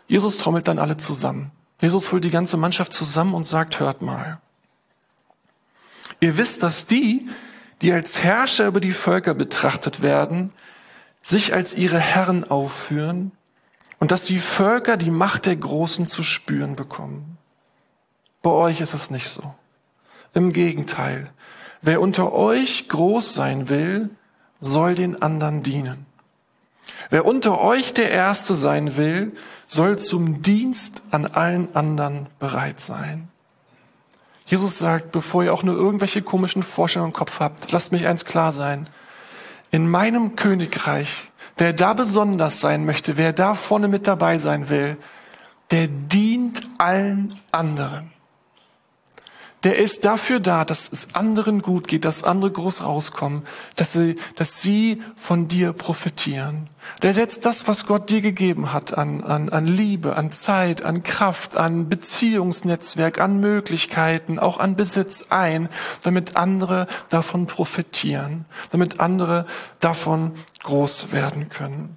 Jesus 0.07 0.39
trommelt 0.39 0.69
dann 0.69 0.79
alle 0.79 0.97
zusammen. 0.97 1.53
Jesus 1.81 2.13
holt 2.13 2.25
die 2.25 2.31
ganze 2.31 2.57
Mannschaft 2.57 2.93
zusammen 2.93 3.35
und 3.35 3.47
sagt, 3.47 3.81
hört 3.81 4.03
mal. 4.03 4.41
Ihr 6.21 6.37
wisst, 6.37 6.63
dass 6.63 6.87
die, 6.87 7.29
die 7.81 7.93
als 7.93 8.23
Herrscher 8.23 8.67
über 8.67 8.81
die 8.81 8.93
Völker 8.93 9.35
betrachtet 9.35 10.03
werden, 10.03 10.51
sich 11.23 11.55
als 11.55 11.75
ihre 11.75 11.99
Herren 11.99 12.45
aufführen 12.45 13.33
und 13.99 14.11
dass 14.11 14.25
die 14.25 14.39
Völker 14.39 14.97
die 14.97 15.11
Macht 15.11 15.47
der 15.47 15.57
Großen 15.57 16.07
zu 16.07 16.23
spüren 16.23 16.77
bekommen. 16.77 17.39
Bei 18.43 18.51
euch 18.51 18.81
ist 18.81 18.95
es 18.95 19.11
nicht 19.11 19.29
so. 19.29 19.55
Im 20.35 20.53
Gegenteil, 20.53 21.31
wer 21.83 22.01
unter 22.01 22.33
euch 22.33 22.89
groß 22.89 23.35
sein 23.35 23.69
will, 23.69 24.11
soll 24.61 24.95
den 24.95 25.21
anderen 25.23 25.63
dienen. 25.63 26.07
Wer 27.09 27.25
unter 27.25 27.61
euch 27.61 27.95
der 27.95 28.11
Erste 28.11 28.55
sein 28.55 28.97
will, 28.97 29.33
soll 29.67 29.99
zum 29.99 30.43
Dienst 30.43 31.03
an 31.11 31.27
allen 31.27 31.75
anderen 31.75 32.27
bereit 32.39 32.81
sein. 32.81 33.29
Jesus 34.45 34.79
sagt, 34.79 35.13
bevor 35.13 35.45
ihr 35.45 35.55
auch 35.55 35.63
nur 35.63 35.77
irgendwelche 35.77 36.23
komischen 36.23 36.65
Vorstellungen 36.65 37.13
im 37.13 37.17
Kopf 37.17 37.39
habt, 37.39 37.71
lasst 37.71 37.93
mich 37.93 38.07
eins 38.07 38.25
klar 38.25 38.53
sein. 38.53 38.89
In 39.71 39.89
meinem 39.89 40.35
Königreich, 40.35 41.31
wer 41.57 41.73
da 41.73 41.95
besonders 41.95 42.61
sein 42.61 42.85
möchte, 42.85 43.17
wer 43.17 43.33
da 43.33 43.55
vorne 43.55 43.87
mit 43.87 44.09
dabei 44.09 44.39
sein 44.39 44.69
will, 44.69 44.97
der 45.71 45.87
dient 45.87 46.63
allen 46.79 47.39
anderen. 47.53 48.11
Der 49.65 49.77
ist 49.77 50.07
dafür 50.07 50.41
da, 50.41 50.65
dass 50.65 50.91
es 50.91 51.15
anderen 51.15 51.61
gut 51.61 51.87
geht, 51.87 52.07
dass 52.07 52.25
andere 52.25 52.51
groß 52.51 52.83
rauskommen, 52.83 53.43
dass 53.77 53.93
sie, 53.93 54.15
dass 54.37 54.63
sie 54.63 55.03
von 55.17 55.49
dir 55.49 55.75
profitieren. 55.75 56.71
Der 57.03 57.13
setzt 57.13 57.45
das, 57.45 57.69
was 57.69 57.87
Gott 57.87 58.09
dir 58.11 58.23
gegeben 58.23 58.73
hat, 58.73 58.97
an, 58.97 59.23
an, 59.23 59.51
an 59.51 59.67
Liebe, 59.67 60.17
an 60.17 60.33
Zeit, 60.33 60.83
an 60.83 61.03
Kraft, 61.03 61.59
an 61.59 61.91
Beziehungsnetzwerk, 61.91 63.21
an 63.21 63.39
Möglichkeiten, 63.39 64.39
auch 64.39 64.59
an 64.59 64.77
Besitz 64.77 65.27
ein, 65.29 65.69
damit 66.03 66.37
andere 66.37 66.87
davon 67.11 67.47
profitieren, 67.47 68.47
damit 68.71 68.99
andere 68.99 69.45
davon 69.79 70.33
groß 70.63 71.13
werden 71.13 71.51
können. 71.51 71.97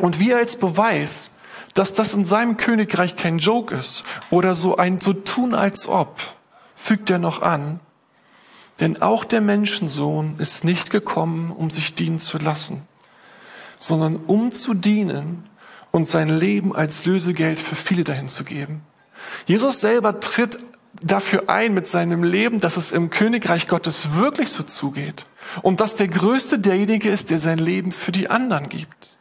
Und 0.00 0.18
wir 0.18 0.36
als 0.36 0.56
Beweis, 0.56 1.30
dass 1.74 1.94
das 1.94 2.12
in 2.12 2.24
seinem 2.24 2.56
Königreich 2.56 3.14
kein 3.14 3.38
Joke 3.38 3.72
ist 3.72 4.02
oder 4.30 4.56
so 4.56 4.76
ein 4.76 4.98
so 4.98 5.12
tun 5.12 5.54
als 5.54 5.86
ob, 5.86 6.16
fügt 6.78 7.10
er 7.10 7.18
noch 7.18 7.42
an, 7.42 7.80
denn 8.80 9.02
auch 9.02 9.24
der 9.24 9.40
Menschensohn 9.40 10.36
ist 10.38 10.64
nicht 10.64 10.90
gekommen, 10.90 11.50
um 11.50 11.70
sich 11.70 11.94
dienen 11.94 12.20
zu 12.20 12.38
lassen, 12.38 12.86
sondern 13.80 14.16
um 14.16 14.52
zu 14.52 14.74
dienen 14.74 15.44
und 15.90 16.06
sein 16.06 16.28
Leben 16.28 16.74
als 16.74 17.04
Lösegeld 17.04 17.58
für 17.58 17.74
viele 17.74 18.04
dahin 18.04 18.28
zu 18.28 18.44
geben. 18.44 18.82
Jesus 19.46 19.80
selber 19.80 20.20
tritt 20.20 20.58
dafür 21.02 21.48
ein 21.48 21.74
mit 21.74 21.88
seinem 21.88 22.22
Leben, 22.22 22.60
dass 22.60 22.76
es 22.76 22.92
im 22.92 23.10
Königreich 23.10 23.66
Gottes 23.66 24.14
wirklich 24.14 24.50
so 24.50 24.62
zugeht 24.62 25.26
und 25.62 25.80
dass 25.80 25.96
der 25.96 26.08
Größte 26.08 26.60
derjenige 26.60 27.10
ist, 27.10 27.30
der 27.30 27.40
sein 27.40 27.58
Leben 27.58 27.90
für 27.90 28.12
die 28.12 28.30
anderen 28.30 28.68
gibt. 28.68 29.17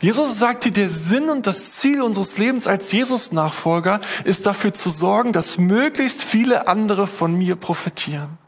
Jesus 0.00 0.38
sagt 0.38 0.62
hier, 0.62 0.72
der 0.72 0.88
Sinn 0.88 1.28
und 1.28 1.46
das 1.46 1.74
Ziel 1.74 2.02
unseres 2.02 2.38
Lebens 2.38 2.66
als 2.66 2.92
Jesus-Nachfolger 2.92 4.00
ist 4.24 4.46
dafür 4.46 4.72
zu 4.72 4.90
sorgen, 4.90 5.32
dass 5.32 5.58
möglichst 5.58 6.22
viele 6.22 6.68
andere 6.68 7.06
von 7.06 7.34
mir 7.34 7.56
profitieren. 7.56 8.38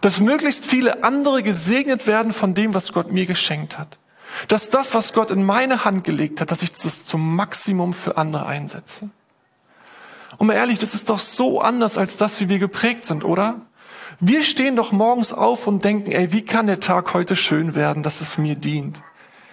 Dass 0.00 0.18
möglichst 0.18 0.64
viele 0.64 1.04
andere 1.04 1.42
gesegnet 1.42 2.06
werden 2.06 2.32
von 2.32 2.54
dem, 2.54 2.74
was 2.74 2.92
Gott 2.92 3.12
mir 3.12 3.26
geschenkt 3.26 3.78
hat. 3.78 3.98
Dass 4.48 4.70
das, 4.70 4.92
was 4.94 5.12
Gott 5.12 5.30
in 5.30 5.44
meine 5.44 5.84
Hand 5.84 6.02
gelegt 6.04 6.40
hat, 6.40 6.50
dass 6.50 6.62
ich 6.62 6.72
das 6.72 7.04
zum 7.04 7.36
Maximum 7.36 7.94
für 7.94 8.16
andere 8.16 8.46
einsetze. 8.46 9.08
Und 10.36 10.48
mal 10.48 10.54
ehrlich, 10.54 10.78
das 10.78 10.94
ist 10.94 11.08
doch 11.08 11.18
so 11.18 11.60
anders 11.60 11.96
als 11.96 12.16
das, 12.16 12.40
wie 12.40 12.48
wir 12.48 12.58
geprägt 12.58 13.04
sind, 13.04 13.24
oder? 13.24 13.60
Wir 14.20 14.42
stehen 14.42 14.74
doch 14.74 14.90
morgens 14.90 15.32
auf 15.32 15.68
und 15.68 15.84
denken, 15.84 16.10
ey, 16.10 16.32
wie 16.32 16.44
kann 16.44 16.66
der 16.66 16.80
Tag 16.80 17.14
heute 17.14 17.36
schön 17.36 17.76
werden, 17.76 18.02
dass 18.02 18.20
es 18.20 18.36
mir 18.36 18.56
dient? 18.56 19.00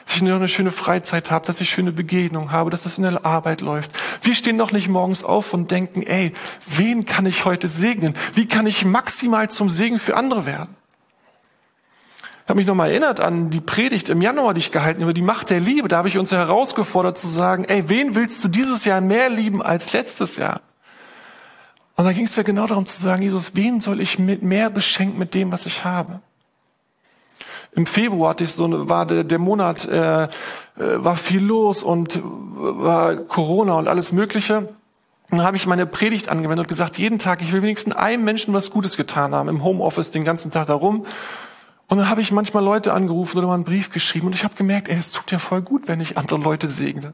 Dass 0.06 0.18
ich 0.18 0.22
noch 0.22 0.36
eine 0.36 0.48
schöne 0.48 0.72
Freizeit 0.72 1.32
habe, 1.32 1.46
dass 1.46 1.62
ich 1.62 1.70
schöne 1.70 1.92
Begegnungen 1.92 2.52
habe, 2.52 2.70
dass 2.70 2.86
es 2.86 2.98
in 2.98 3.04
der 3.04 3.26
Arbeit 3.26 3.62
läuft. 3.62 3.92
Wir 4.22 4.36
stehen 4.36 4.58
doch 4.58 4.72
nicht 4.72 4.88
morgens 4.88 5.24
auf 5.24 5.54
und 5.54 5.72
denken, 5.72 6.04
ey, 6.04 6.34
wen 6.68 7.06
kann 7.06 7.26
ich 7.26 7.46
heute 7.46 7.68
segnen? 7.68 8.14
Wie 8.34 8.48
kann 8.48 8.68
ich 8.68 8.86
maximal 8.86 9.50
zum 9.50 9.70
Segen 9.70 10.00
für 10.00 10.16
andere 10.16 10.46
werden? 10.46 10.76
Ich 12.46 12.50
habe 12.50 12.58
mich 12.58 12.68
nochmal 12.68 12.92
erinnert 12.92 13.22
an 13.22 13.50
die 13.50 13.60
Predigt 13.60 14.08
im 14.10 14.22
Januar, 14.22 14.54
die 14.54 14.60
ich 14.60 14.72
gehalten 14.72 15.02
über 15.02 15.16
die 15.16 15.24
Macht 15.24 15.50
der 15.50 15.60
Liebe. 15.60 15.88
Da 15.88 15.98
habe 15.98 16.08
ich 16.08 16.20
uns 16.20 16.32
herausgefordert 16.32 17.18
zu 17.18 17.28
sagen, 17.28 17.66
ey, 17.66 17.90
wen 17.90 18.14
willst 18.14 18.44
du 18.44 18.48
dieses 18.48 18.86
Jahr 18.86 19.02
mehr 19.02 19.30
lieben 19.30 19.64
als 19.64 19.94
letztes 19.94 20.38
Jahr? 20.38 20.62
Und 21.96 22.06
da 22.06 22.14
ging 22.14 22.26
es 22.26 22.36
ja 22.36 22.44
genau 22.44 22.68
darum 22.68 22.86
zu 22.86 23.02
sagen, 23.02 23.24
Jesus, 23.24 23.56
wen 23.56 23.80
soll 23.80 24.00
ich 24.00 24.20
mit 24.20 24.44
mehr 24.44 24.70
beschenken 24.70 25.18
mit 25.18 25.34
dem, 25.34 25.52
was 25.52 25.66
ich 25.66 25.86
habe? 25.86 26.20
Im 27.76 27.86
Februar 27.86 28.32
hatte 28.32 28.46
ich 28.46 28.54
so 28.54 28.66
eine, 28.66 28.90
war 28.90 29.06
der, 29.06 29.24
der 29.24 29.40
Monat 29.40 29.86
äh, 29.86 30.24
äh 30.24 30.28
war 30.76 31.18
viel 31.18 31.44
los 31.44 31.84
und 31.84 32.20
war 32.24 33.16
Corona 33.16 33.74
und 33.74 33.88
alles 33.88 34.12
Mögliche. 34.12 34.70
dann 35.30 35.44
habe 35.44 35.58
ich 35.58 35.68
meine 35.68 35.86
Predigt 35.86 36.30
angewendet 36.30 36.66
und 36.66 36.70
gesagt, 36.70 36.98
jeden 36.98 37.20
Tag, 37.20 37.42
ich 37.42 37.52
will 37.52 37.62
wenigstens 37.62 37.96
einem 37.96 38.24
Menschen 38.24 38.54
was 38.54 38.72
Gutes 38.72 38.96
getan 38.96 39.36
haben, 39.36 39.50
im 39.50 39.64
Homeoffice 39.64 40.12
den 40.12 40.24
ganzen 40.24 40.52
Tag 40.52 40.68
darum. 40.68 41.06
Und 41.88 41.98
dann 41.98 42.10
habe 42.10 42.22
ich 42.22 42.32
manchmal 42.32 42.64
Leute 42.64 42.94
angerufen 42.94 43.38
oder 43.38 43.48
mal 43.48 43.56
einen 43.56 43.64
Brief 43.64 43.92
geschrieben 43.92 44.28
und 44.28 44.36
ich 44.36 44.44
habe 44.44 44.56
gemerkt, 44.56 44.88
ey, 44.88 44.98
es 44.98 45.12
tut 45.12 45.32
ja 45.32 45.38
voll 45.38 45.62
gut, 45.62 45.88
wenn 45.88 46.00
ich 46.00 46.18
andere 46.18 46.40
Leute 46.40 46.68
segne. 46.68 47.14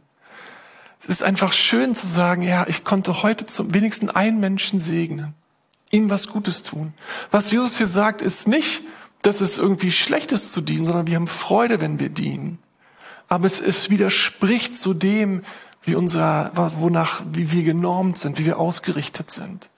Es 1.02 1.10
ist 1.10 1.24
einfach 1.24 1.52
schön 1.52 1.96
zu 1.96 2.06
sagen, 2.06 2.44
ja, 2.44 2.66
ich 2.68 2.84
konnte 2.84 3.24
heute 3.24 3.48
zum 3.48 3.74
wenigsten 3.74 4.10
einen 4.10 4.40
Menschen 4.40 4.80
segnen, 4.80 5.34
ihm 5.90 6.10
was 6.10 6.28
Gutes 6.28 6.62
tun. 6.62 6.94
Was 7.32 7.52
Jesus 7.52 7.78
hier 7.78 7.88
sagt, 7.88 8.22
ist 8.22 8.48
nicht, 8.48 8.82
dass 9.22 9.42
es 9.42 9.58
irgendwie 9.58 9.92
schlecht 9.92 10.32
ist 10.32 10.52
zu 10.52 10.62
dienen, 10.62 10.86
sondern 10.86 11.08
wir 11.08 11.16
haben 11.16 11.28
Freude, 11.28 11.80
wenn 11.80 12.00
wir 12.00 12.10
dienen. 12.10 12.60
Aber 13.28 13.46
es, 13.46 13.60
es 13.60 13.90
widerspricht 13.90 14.76
zu 14.76 14.94
dem, 14.94 15.44
wie 15.84 15.96
unser, 15.96 16.52
wonach, 16.56 17.22
wie 17.32 17.52
wir 17.52 17.64
genormt 17.64 18.18
sind, 18.18 18.38
wie 18.38 18.46
wir 18.46 18.60
ausgerichtet 18.60 19.32
sind. 19.32 19.70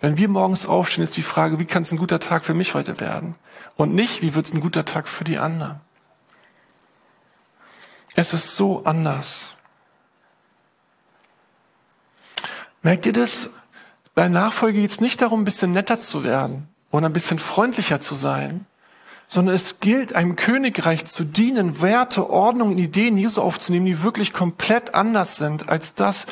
Wenn 0.00 0.16
wir 0.16 0.28
morgens 0.28 0.66
aufstehen, 0.66 1.02
ist 1.02 1.16
die 1.16 1.22
Frage, 1.22 1.58
wie 1.58 1.64
kann 1.64 1.82
es 1.82 1.90
ein 1.90 1.98
guter 1.98 2.20
Tag 2.20 2.44
für 2.44 2.54
mich 2.54 2.74
heute 2.74 3.00
werden? 3.00 3.34
Und 3.76 3.94
nicht, 3.94 4.22
wie 4.22 4.34
wird 4.34 4.46
es 4.46 4.54
ein 4.54 4.60
guter 4.60 4.84
Tag 4.84 5.08
für 5.08 5.24
die 5.24 5.38
anderen? 5.38 5.80
Es 8.14 8.32
ist 8.32 8.56
so 8.56 8.84
anders. 8.84 9.54
Merkt 12.82 13.06
ihr 13.06 13.12
das? 13.12 13.50
Bei 14.14 14.28
Nachfolge 14.28 14.80
geht 14.80 14.90
es 14.90 15.00
nicht 15.00 15.20
darum, 15.20 15.42
ein 15.42 15.44
bisschen 15.44 15.72
netter 15.72 16.00
zu 16.00 16.24
werden 16.24 16.68
oder 16.90 17.06
ein 17.06 17.12
bisschen 17.12 17.38
freundlicher 17.38 18.00
zu 18.00 18.14
sein, 18.14 18.66
sondern 19.28 19.54
es 19.54 19.78
gilt, 19.80 20.14
einem 20.14 20.36
Königreich 20.36 21.04
zu 21.04 21.22
dienen, 21.22 21.82
Werte, 21.82 22.30
Ordnungen, 22.30 22.78
Ideen 22.78 23.18
Jesu 23.18 23.42
aufzunehmen, 23.42 23.84
die 23.84 24.02
wirklich 24.02 24.32
komplett 24.32 24.94
anders 24.94 25.36
sind 25.36 25.68
als 25.68 25.94
das, 25.94 26.26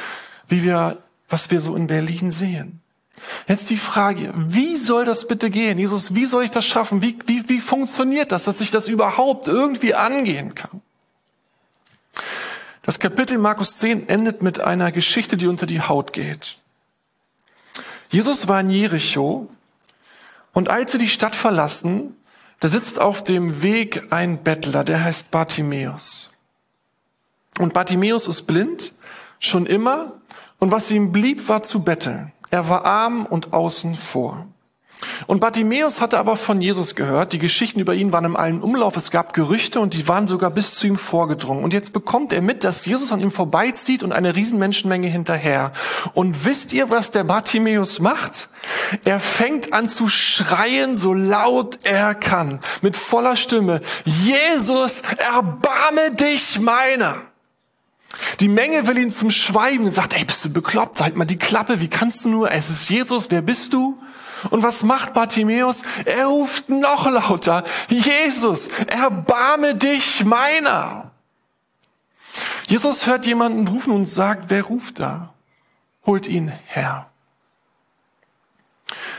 wie 0.49 0.65
wir, 0.65 0.97
was 1.29 1.51
wir 1.51 1.61
so 1.61 1.77
in 1.77 1.87
Berlin 1.87 2.31
sehen. 2.31 2.81
Jetzt 3.47 3.69
die 3.71 3.77
Frage, 3.77 4.33
wie 4.35 4.77
soll 4.77 5.05
das 5.05 5.29
bitte 5.29 5.51
gehen? 5.51 5.79
Jesus, 5.79 6.15
wie 6.15 6.27
soll 6.27 6.45
ich 6.45 6.51
das 6.51 6.65
schaffen? 6.65 7.03
Wie, 7.03 7.19
wie, 7.27 7.49
wie 7.49 7.61
funktioniert 7.61 8.33
das, 8.33 8.45
dass 8.45 8.61
ich 8.61 8.71
das 8.71 8.89
überhaupt 8.89 9.47
irgendwie 9.47 9.95
angehen 9.95 10.55
kann? 10.55 10.81
Das 12.83 12.99
Kapitel 12.99 13.37
Markus 13.37 13.79
10 13.79 14.09
endet 14.09 14.43
mit 14.43 14.61
einer 14.61 14.91
Geschichte, 14.93 15.37
die 15.37 15.49
unter 15.49 15.67
die 15.67 15.83
Haut 15.83 16.13
geht. 16.13 16.57
Jesus 18.09 18.49
war 18.49 18.61
in 18.61 18.71
Jericho 18.71 19.49
und 20.53 20.71
als 20.71 20.93
sie 20.93 20.99
die 20.99 21.09
Stadt 21.09 21.35
verlassen, 21.35 22.17
da 22.61 22.69
sitzt 22.69 23.01
auf 23.01 23.23
dem 23.23 23.63
Weg 23.63 24.13
ein 24.13 24.43
Bettler, 24.43 24.85
der 24.85 25.05
heißt 25.05 25.31
Bartimäus. 25.31 26.33
Und 27.59 27.75
Bartimäus 27.75 28.29
ist 28.29 28.43
blind, 28.43 28.93
schon 29.39 29.67
immer, 29.67 30.13
und 30.59 30.73
was 30.73 30.91
ihm 30.91 31.13
blieb, 31.13 31.49
war 31.49 31.63
zu 31.63 31.83
betteln. 31.83 32.33
Er 32.51 32.69
war 32.69 32.85
arm 32.85 33.27
und 33.27 33.53
außen 33.53 33.95
vor. 33.95 34.47
Und 35.27 35.41
Bartimäus 35.41 36.01
hatte 36.01 36.19
aber 36.19 36.37
von 36.37 36.61
Jesus 36.61 36.95
gehört. 36.95 37.33
Die 37.33 37.39
Geschichten 37.39 37.81
über 37.81 37.95
ihn 37.95 38.13
waren 38.13 38.25
im 38.25 38.37
allen 38.37 38.63
Umlauf. 38.63 38.97
Es 38.97 39.11
gab 39.11 39.35
Gerüchte 39.35 39.81
und 39.81 39.95
die 39.95 40.09
waren 40.09 40.29
sogar 40.29 40.51
bis 40.51 40.73
zu 40.73 40.87
ihm 40.87 40.97
vorgedrungen. 40.97 41.65
Und 41.65 41.73
jetzt 41.73 41.93
bekommt 41.93 42.33
er 42.33 42.41
mit, 42.41 42.65
dass 42.65 42.87
Jesus 42.87 43.13
an 43.13 43.21
ihm 43.21 43.31
vorbeizieht 43.31 44.03
und 44.03 44.13
eine 44.13 44.37
Riesenmenschenmenge 44.37 45.09
hinterher. 45.09 45.73
Und 46.15 46.45
wisst 46.45 46.73
ihr, 46.73 46.91
was 46.91 47.11
der 47.11 47.25
Bartimäus 47.25 47.99
macht? 47.99 48.49
Er 49.05 49.19
fängt 49.19 49.73
an 49.73 49.89
zu 49.89 50.09
schreien, 50.09 50.97
so 50.97 51.13
laut 51.13 51.81
er 51.83 52.15
kann, 52.15 52.61
mit 52.83 52.97
voller 52.97 53.37
Stimme. 53.37 53.81
Jesus, 54.05 55.03
erbarme 55.19 56.13
dich 56.13 56.59
meiner. 56.61 57.17
Die 58.41 58.49
Menge 58.49 58.87
will 58.87 58.97
ihn 58.97 59.11
zum 59.11 59.31
Schweigen 59.31 59.91
sagt, 59.91 60.17
ey, 60.17 60.25
bist 60.25 60.45
du 60.45 60.53
bekloppt? 60.53 61.01
Halt 61.01 61.17
mal 61.17 61.27
die 61.27 61.39
Klappe, 61.39 61.81
wie 61.81 61.89
kannst 61.89 62.25
du 62.25 62.31
nur? 62.31 62.51
Es 62.51 62.71
ist 62.71 62.89
Jesus, 62.89 63.31
wer 63.31 63.43
bist 63.43 63.73
du? 63.73 63.99
Und 64.51 64.63
was 64.63 64.83
macht 64.83 65.15
Bartimäus? 65.15 65.83
Er 66.05 66.27
ruft 66.27 66.69
noch 66.69 67.11
lauter, 67.11 67.65
Jesus, 67.89 68.69
erbarme 68.87 69.75
dich 69.75 70.25
meiner. 70.25 71.11
Jesus 72.67 73.07
hört 73.07 73.27
jemanden 73.27 73.67
rufen 73.69 73.93
und 73.93 74.09
sagt, 74.09 74.51
wer 74.51 74.65
ruft 74.65 74.99
da? 74.99 75.33
Holt 76.05 76.29
ihn 76.29 76.53
her. 76.67 77.07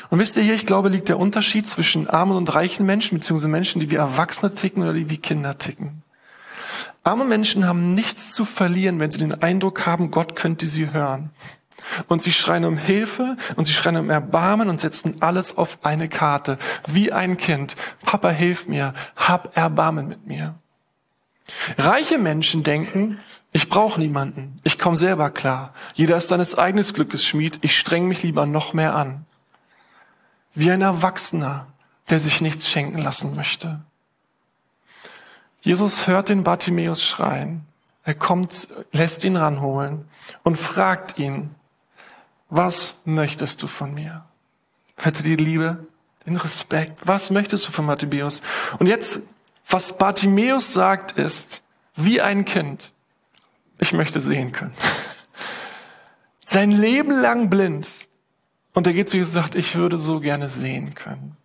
Und 0.10 0.20
wisst 0.20 0.38
ihr 0.38 0.44
hier, 0.44 0.56
ich 0.56 0.66
glaube, 0.66 0.90
liegt 0.90 1.10
der 1.10 1.20
Unterschied 1.20 1.68
zwischen 1.68 2.10
armen 2.10 2.38
und 2.38 2.54
reichen 2.54 2.86
Menschen, 2.86 3.18
beziehungsweise 3.18 3.50
Menschen, 3.50 3.80
die 3.80 3.90
wie 3.90 3.96
Erwachsene 3.96 4.54
ticken 4.54 4.84
oder 4.84 4.94
die 4.94 5.10
wie 5.10 5.18
Kinder 5.18 5.58
ticken. 5.58 6.04
Arme 7.04 7.24
Menschen 7.24 7.66
haben 7.66 7.94
nichts 7.94 8.34
zu 8.34 8.44
verlieren, 8.44 9.00
wenn 9.00 9.12
sie 9.12 9.18
den 9.18 9.42
Eindruck 9.42 9.86
haben, 9.86 10.12
Gott 10.12 10.36
könnte 10.36 10.68
sie 10.68 10.92
hören. 10.92 11.30
Und 12.08 12.22
sie 12.22 12.34
schreien 12.34 12.66
um 12.66 12.78
Hilfe 12.78 13.38
und 13.56 13.66
sie 13.66 13.74
schreien 13.74 13.98
um 13.98 14.10
Erbarmen 14.10 14.70
und 14.70 14.82
setzen 14.82 15.22
alles 15.22 15.58
auf 15.58 15.80
eine 15.84 16.10
Karte. 16.10 16.58
Wie 16.88 17.12
ein 17.12 17.38
Kind. 17.38 17.76
Papa, 18.04 18.30
hilf 18.30 18.68
mir. 18.68 18.94
Hab 19.16 19.56
Erbarmen 19.56 20.08
mit 20.08 20.28
mir. 20.28 20.56
Reiche 21.78 22.18
Menschen 22.18 22.64
denken, 22.64 23.20
ich 23.52 23.70
brauche 23.70 24.00
niemanden. 24.00 24.60
Ich 24.64 24.78
komme 24.78 24.98
selber 24.98 25.30
klar. 25.30 25.74
Jeder 25.94 26.18
ist 26.18 26.28
seines 26.28 26.58
eigenen 26.58 26.86
Glückes 26.86 27.26
Schmied. 27.26 27.60
Ich 27.62 27.78
streng 27.78 28.08
mich 28.08 28.24
lieber 28.24 28.46
noch 28.46 28.74
mehr 28.74 28.96
an. 28.96 29.26
Wie 30.54 30.72
ein 30.72 30.82
Erwachsener, 30.82 31.68
der 32.10 32.20
sich 32.20 32.42
nichts 32.42 32.70
schenken 32.70 33.00
lassen 33.00 33.36
möchte. 33.36 33.80
Jesus 35.62 36.08
hört 36.08 36.30
den 36.30 36.44
Bartimäus 36.44 37.04
schreien. 37.04 37.66
Er 38.04 38.16
kommt, 38.16 38.70
lässt 38.94 39.24
ihn 39.24 39.36
ranholen 39.36 40.08
und 40.44 40.58
fragt 40.58 41.20
ihn, 41.20 41.56
was 42.50 42.96
möchtest 43.06 43.62
du 43.62 43.68
von 43.68 43.94
mir? 43.94 44.26
Hätte 44.98 45.24
die 45.24 45.36
Liebe, 45.36 45.86
den 46.26 46.38
Respekt. 46.38 47.06
Was 47.06 47.30
möchtest 47.30 47.68
du 47.68 47.72
von 47.72 47.88
Bartimäus? 47.88 48.42
Und 48.80 48.88
jetzt, 48.88 49.22
was 49.68 49.98
Bartimäus 49.98 50.74
sagt, 50.74 51.14
ist, 51.14 51.64
wie 51.96 52.22
ein 52.22 52.46
Kind, 52.46 52.92
ich 53.80 53.94
möchte 53.94 54.20
sehen 54.20 54.52
können. 54.52 54.74
Sein 56.46 56.72
Leben 56.72 57.12
lang 57.12 57.50
blind. 57.50 57.88
Und 58.74 58.88
er 58.88 58.94
geht 58.94 59.10
zu 59.10 59.18
Jesus 59.18 59.36
und 59.36 59.42
sagt, 59.42 59.56
ich 59.56 59.76
würde 59.76 59.98
so 59.98 60.20
gerne 60.20 60.48
sehen 60.48 60.96
können. 60.96 61.36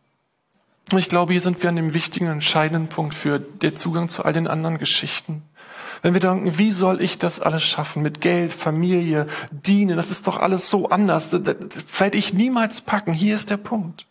Und 0.92 0.98
ich 0.98 1.08
glaube, 1.08 1.32
hier 1.32 1.40
sind 1.40 1.62
wir 1.62 1.70
an 1.70 1.76
dem 1.76 1.94
wichtigen, 1.94 2.26
entscheidenden 2.26 2.88
Punkt 2.88 3.14
für 3.14 3.38
den 3.38 3.74
Zugang 3.74 4.08
zu 4.08 4.24
all 4.24 4.34
den 4.34 4.46
anderen 4.46 4.78
Geschichten. 4.78 5.42
Wenn 6.02 6.14
wir 6.14 6.20
denken, 6.20 6.58
wie 6.58 6.72
soll 6.72 7.00
ich 7.00 7.18
das 7.18 7.38
alles 7.38 7.62
schaffen? 7.62 8.02
Mit 8.02 8.20
Geld, 8.20 8.52
Familie, 8.52 9.26
Dienen, 9.52 9.96
das 9.96 10.10
ist 10.10 10.26
doch 10.26 10.36
alles 10.36 10.68
so 10.68 10.90
anders. 10.90 11.30
Das, 11.30 11.56
werde 11.98 12.18
ich 12.18 12.34
niemals 12.34 12.80
packen. 12.80 13.12
Hier 13.12 13.36
ist 13.36 13.50
der 13.50 13.56
Punkt. 13.56 14.06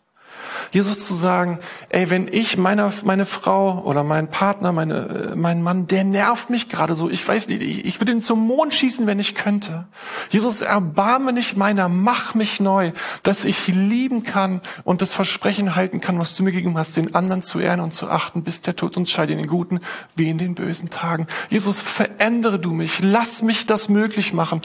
Jesus 0.72 1.06
zu 1.06 1.14
sagen, 1.14 1.58
ey, 1.88 2.10
wenn 2.10 2.28
ich 2.28 2.56
meiner, 2.56 2.92
meine 3.04 3.24
Frau 3.26 3.82
oder 3.82 4.04
mein 4.04 4.30
Partner, 4.30 4.72
meine, 4.72 5.32
äh, 5.32 5.36
mein 5.36 5.62
Mann, 5.62 5.86
der 5.86 6.04
nervt 6.04 6.50
mich 6.50 6.68
gerade 6.68 6.94
so. 6.94 7.10
Ich 7.10 7.26
weiß 7.26 7.48
nicht, 7.48 7.62
ich, 7.62 7.84
ich 7.84 8.00
würde 8.00 8.12
ihn 8.12 8.20
zum 8.20 8.46
Mond 8.46 8.74
schießen, 8.74 9.06
wenn 9.06 9.18
ich 9.18 9.34
könnte. 9.34 9.86
Jesus, 10.30 10.62
erbarme 10.62 11.32
nicht 11.32 11.56
meiner, 11.56 11.88
mach 11.88 12.34
mich 12.34 12.60
neu, 12.60 12.92
dass 13.22 13.44
ich 13.44 13.68
lieben 13.68 14.22
kann 14.22 14.60
und 14.84 15.02
das 15.02 15.12
Versprechen 15.12 15.74
halten 15.76 16.00
kann, 16.00 16.18
was 16.18 16.34
du 16.36 16.42
mir 16.42 16.52
gegeben 16.52 16.78
hast, 16.78 16.96
den 16.96 17.14
anderen 17.14 17.42
zu 17.42 17.58
ehren 17.58 17.80
und 17.80 17.92
zu 17.92 18.08
achten, 18.08 18.42
bis 18.42 18.60
der 18.60 18.76
Tod 18.76 18.96
uns 18.96 19.10
scheidet 19.10 19.32
in 19.32 19.38
den 19.38 19.48
guten 19.48 19.80
wie 20.14 20.30
in 20.30 20.38
den 20.38 20.54
bösen 20.54 20.90
Tagen. 20.90 21.26
Jesus, 21.50 21.80
verändere 21.80 22.58
du 22.58 22.72
mich. 22.72 23.00
Lass 23.02 23.42
mich 23.42 23.66
das 23.66 23.88
möglich 23.88 24.32
machen. 24.32 24.62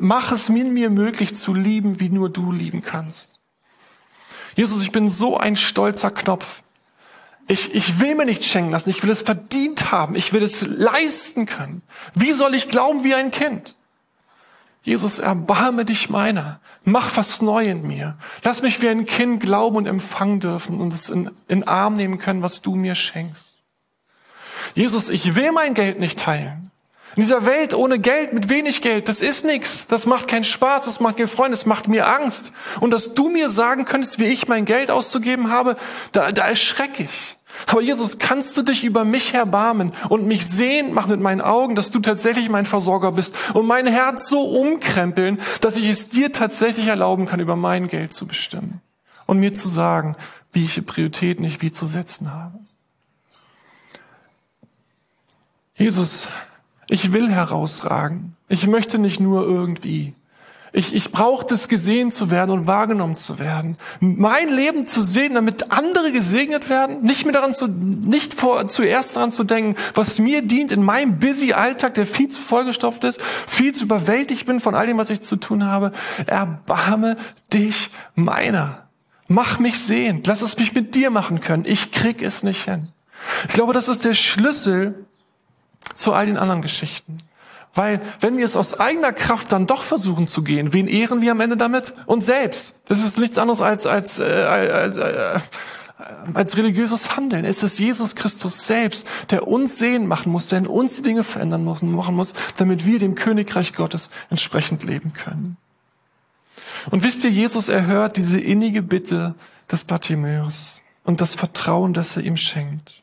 Mach 0.00 0.32
es 0.32 0.48
mir 0.48 0.90
möglich 0.90 1.34
zu 1.36 1.54
lieben, 1.54 2.00
wie 2.00 2.10
nur 2.10 2.30
du 2.30 2.52
lieben 2.52 2.82
kannst. 2.82 3.37
Jesus, 4.58 4.82
ich 4.82 4.90
bin 4.90 5.08
so 5.08 5.36
ein 5.36 5.54
stolzer 5.54 6.10
Knopf. 6.10 6.62
Ich, 7.46 7.76
ich 7.76 8.00
will 8.00 8.16
mir 8.16 8.24
nicht 8.24 8.44
schenken 8.44 8.72
lassen. 8.72 8.90
Ich 8.90 9.04
will 9.04 9.10
es 9.10 9.22
verdient 9.22 9.92
haben. 9.92 10.16
Ich 10.16 10.32
will 10.32 10.42
es 10.42 10.66
leisten 10.66 11.46
können. 11.46 11.82
Wie 12.12 12.32
soll 12.32 12.56
ich 12.56 12.68
glauben 12.68 13.04
wie 13.04 13.14
ein 13.14 13.30
Kind? 13.30 13.76
Jesus, 14.82 15.20
erbarme 15.20 15.84
dich 15.84 16.10
meiner. 16.10 16.58
Mach 16.82 17.16
was 17.16 17.40
neu 17.40 17.70
in 17.70 17.86
mir. 17.86 18.18
Lass 18.42 18.60
mich 18.60 18.82
wie 18.82 18.88
ein 18.88 19.06
Kind 19.06 19.38
glauben 19.40 19.76
und 19.76 19.86
empfangen 19.86 20.40
dürfen 20.40 20.80
und 20.80 20.92
es 20.92 21.08
in, 21.08 21.30
in 21.46 21.62
Arm 21.68 21.94
nehmen 21.94 22.18
können, 22.18 22.42
was 22.42 22.60
du 22.60 22.74
mir 22.74 22.96
schenkst. 22.96 23.58
Jesus, 24.74 25.08
ich 25.08 25.36
will 25.36 25.52
mein 25.52 25.74
Geld 25.74 26.00
nicht 26.00 26.18
teilen. 26.18 26.72
In 27.18 27.22
dieser 27.22 27.46
Welt 27.46 27.74
ohne 27.74 27.98
Geld, 27.98 28.32
mit 28.32 28.48
wenig 28.48 28.80
Geld, 28.80 29.08
das 29.08 29.22
ist 29.22 29.44
nichts. 29.44 29.88
Das 29.88 30.06
macht 30.06 30.28
keinen 30.28 30.44
Spaß, 30.44 30.84
das 30.84 31.00
macht 31.00 31.18
mir 31.18 31.26
Freude, 31.26 31.50
das 31.50 31.66
macht 31.66 31.88
mir 31.88 32.06
Angst. 32.06 32.52
Und 32.78 32.92
dass 32.92 33.14
du 33.14 33.28
mir 33.28 33.48
sagen 33.48 33.86
könntest, 33.86 34.20
wie 34.20 34.26
ich 34.26 34.46
mein 34.46 34.64
Geld 34.64 34.88
auszugeben 34.88 35.50
habe, 35.50 35.76
da, 36.12 36.30
da 36.30 36.46
erschrecke 36.46 37.02
ich. 37.02 37.36
Aber 37.66 37.80
Jesus, 37.80 38.20
kannst 38.20 38.56
du 38.56 38.62
dich 38.62 38.84
über 38.84 39.04
mich 39.04 39.34
erbarmen 39.34 39.94
und 40.08 40.28
mich 40.28 40.46
sehen 40.46 40.94
machen 40.94 41.10
mit 41.10 41.18
meinen 41.18 41.40
Augen, 41.40 41.74
dass 41.74 41.90
du 41.90 41.98
tatsächlich 41.98 42.48
mein 42.50 42.66
Versorger 42.66 43.10
bist 43.10 43.34
und 43.52 43.66
mein 43.66 43.88
Herz 43.88 44.28
so 44.28 44.42
umkrempeln, 44.42 45.40
dass 45.60 45.74
ich 45.74 45.88
es 45.88 46.10
dir 46.10 46.32
tatsächlich 46.32 46.86
erlauben 46.86 47.26
kann, 47.26 47.40
über 47.40 47.56
mein 47.56 47.88
Geld 47.88 48.12
zu 48.12 48.28
bestimmen 48.28 48.80
und 49.26 49.40
mir 49.40 49.52
zu 49.52 49.66
sagen, 49.68 50.14
wie 50.52 50.64
ich 50.66 50.86
Prioritäten 50.86 51.44
ich 51.44 51.62
wie 51.62 51.72
zu 51.72 51.84
setzen 51.84 52.32
habe. 52.32 52.60
Jesus, 55.74 56.28
ich 56.88 57.12
will 57.12 57.30
herausragen. 57.30 58.36
Ich 58.48 58.66
möchte 58.66 58.98
nicht 58.98 59.20
nur 59.20 59.42
irgendwie. 59.42 60.14
Ich, 60.72 60.94
ich 60.94 61.12
brauche 61.12 61.46
das 61.46 61.68
gesehen 61.68 62.10
zu 62.12 62.30
werden 62.30 62.50
und 62.50 62.66
wahrgenommen 62.66 63.16
zu 63.16 63.38
werden. 63.38 63.78
Mein 64.00 64.48
Leben 64.48 64.86
zu 64.86 65.00
sehen, 65.00 65.34
damit 65.34 65.72
andere 65.72 66.12
gesegnet 66.12 66.68
werden. 66.68 67.02
Nicht 67.02 67.24
mehr 67.24 67.32
daran 67.32 67.54
zu, 67.54 67.68
nicht 67.68 68.34
vor, 68.34 68.68
zuerst 68.68 69.16
daran 69.16 69.32
zu 69.32 69.44
denken, 69.44 69.76
was 69.94 70.18
mir 70.18 70.42
dient 70.42 70.70
in 70.70 70.82
meinem 70.82 71.18
busy 71.18 71.54
Alltag, 71.54 71.94
der 71.94 72.06
viel 72.06 72.28
zu 72.28 72.42
vollgestopft 72.42 73.04
ist, 73.04 73.22
viel 73.46 73.74
zu 73.74 73.84
überwältigt 73.84 74.46
bin 74.46 74.60
von 74.60 74.74
all 74.74 74.86
dem, 74.86 74.98
was 74.98 75.10
ich 75.10 75.22
zu 75.22 75.36
tun 75.36 75.64
habe. 75.64 75.92
Erbarme 76.26 77.16
dich 77.52 77.90
meiner. 78.14 78.88
Mach 79.26 79.58
mich 79.58 79.78
sehen. 79.78 80.22
Lass 80.26 80.42
es 80.42 80.58
mich 80.58 80.74
mit 80.74 80.94
dir 80.94 81.10
machen 81.10 81.40
können. 81.40 81.64
Ich 81.66 81.92
krieg 81.92 82.22
es 82.22 82.42
nicht 82.42 82.64
hin. 82.64 82.88
Ich 83.48 83.54
glaube, 83.54 83.72
das 83.72 83.88
ist 83.88 84.04
der 84.04 84.14
Schlüssel 84.14 85.06
zu 85.94 86.12
all 86.12 86.26
den 86.26 86.36
anderen 86.36 86.62
Geschichten. 86.62 87.22
Weil 87.74 88.00
wenn 88.20 88.36
wir 88.36 88.44
es 88.44 88.56
aus 88.56 88.80
eigener 88.80 89.12
Kraft 89.12 89.52
dann 89.52 89.66
doch 89.66 89.82
versuchen 89.82 90.26
zu 90.26 90.42
gehen, 90.42 90.72
wen 90.72 90.88
ehren 90.88 91.20
wir 91.20 91.32
am 91.32 91.40
Ende 91.40 91.56
damit? 91.56 91.92
Uns 92.06 92.26
selbst. 92.26 92.74
Das 92.86 93.02
ist 93.02 93.18
nichts 93.18 93.38
anderes 93.38 93.60
als, 93.60 93.86
als, 93.86 94.18
äh, 94.18 94.24
als, 94.24 94.96
äh, 94.96 95.38
als 96.34 96.56
religiöses 96.56 97.16
Handeln. 97.16 97.44
Es 97.44 97.62
ist 97.62 97.78
Jesus 97.78 98.14
Christus 98.16 98.66
selbst, 98.66 99.08
der 99.30 99.46
uns 99.46 99.78
sehen 99.78 100.06
machen 100.06 100.32
muss, 100.32 100.48
der 100.48 100.58
in 100.58 100.66
uns 100.66 100.96
die 100.96 101.02
Dinge 101.02 101.24
verändern 101.24 101.64
muss, 101.64 101.82
machen 101.82 102.14
muss, 102.14 102.32
damit 102.56 102.86
wir 102.86 102.98
dem 102.98 103.14
Königreich 103.14 103.74
Gottes 103.74 104.10
entsprechend 104.30 104.84
leben 104.84 105.12
können. 105.12 105.56
Und 106.90 107.02
wisst 107.02 107.24
ihr, 107.24 107.30
Jesus 107.30 107.68
erhört 107.68 108.16
diese 108.16 108.40
innige 108.40 108.82
Bitte 108.82 109.34
des 109.70 109.84
Bartimäus 109.84 110.82
und 111.04 111.20
das 111.20 111.34
Vertrauen, 111.34 111.92
das 111.92 112.16
er 112.16 112.22
ihm 112.22 112.36
schenkt. 112.36 113.02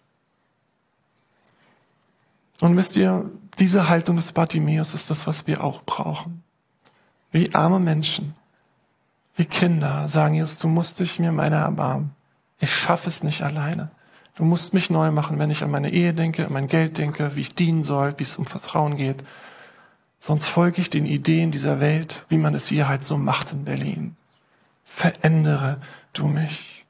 Und 2.65 2.78
wisst 2.78 2.95
ihr, 2.95 3.30
diese 3.60 3.89
Haltung 3.89 4.15
des 4.15 4.32
Bartimäus 4.32 4.95
ist 4.95 5.12
das, 5.12 5.28
was 5.28 5.45
wir 5.45 5.63
auch 5.63 5.84
brauchen. 5.84 6.41
Wie 7.32 7.54
arme 7.54 7.78
Menschen, 7.78 8.34
wie 9.36 9.45
Kinder 9.45 10.08
sagen 10.08 10.34
Jesus, 10.34 10.58
du 10.58 10.67
musst 10.67 10.99
dich 10.99 11.19
mir 11.19 11.32
meiner 11.32 11.58
erbarmen. 11.58 12.15
Ich 12.60 12.73
schaffe 12.73 13.08
es 13.08 13.21
nicht 13.21 13.43
alleine. 13.43 13.91
Du 14.34 14.45
musst 14.45 14.73
mich 14.73 14.89
neu 14.89 15.12
machen, 15.12 15.38
wenn 15.38 15.51
ich 15.51 15.63
an 15.63 15.69
meine 15.69 15.91
Ehe 15.91 16.15
denke, 16.15 16.47
an 16.47 16.54
mein 16.54 16.67
Geld 16.67 16.97
denke, 16.97 17.36
wie 17.36 17.41
ich 17.41 17.54
dienen 17.54 17.84
soll, 17.84 18.15
wie 18.17 18.23
es 18.23 18.36
um 18.36 18.47
Vertrauen 18.47 18.97
geht. 18.97 19.23
Sonst 20.17 20.47
folge 20.47 20.82
ich 20.82 20.89
den 20.89 21.06
Ideen 21.06 21.51
dieser 21.51 21.80
Welt, 21.80 22.25
wie 22.30 22.38
man 22.38 22.56
es 22.56 22.67
hier 22.67 22.88
halt 22.88 23.04
so 23.04 23.19
macht 23.19 23.51
in 23.51 23.63
Berlin. 23.63 24.17
Verändere 24.84 25.80
du 26.13 26.25
mich. 26.25 26.84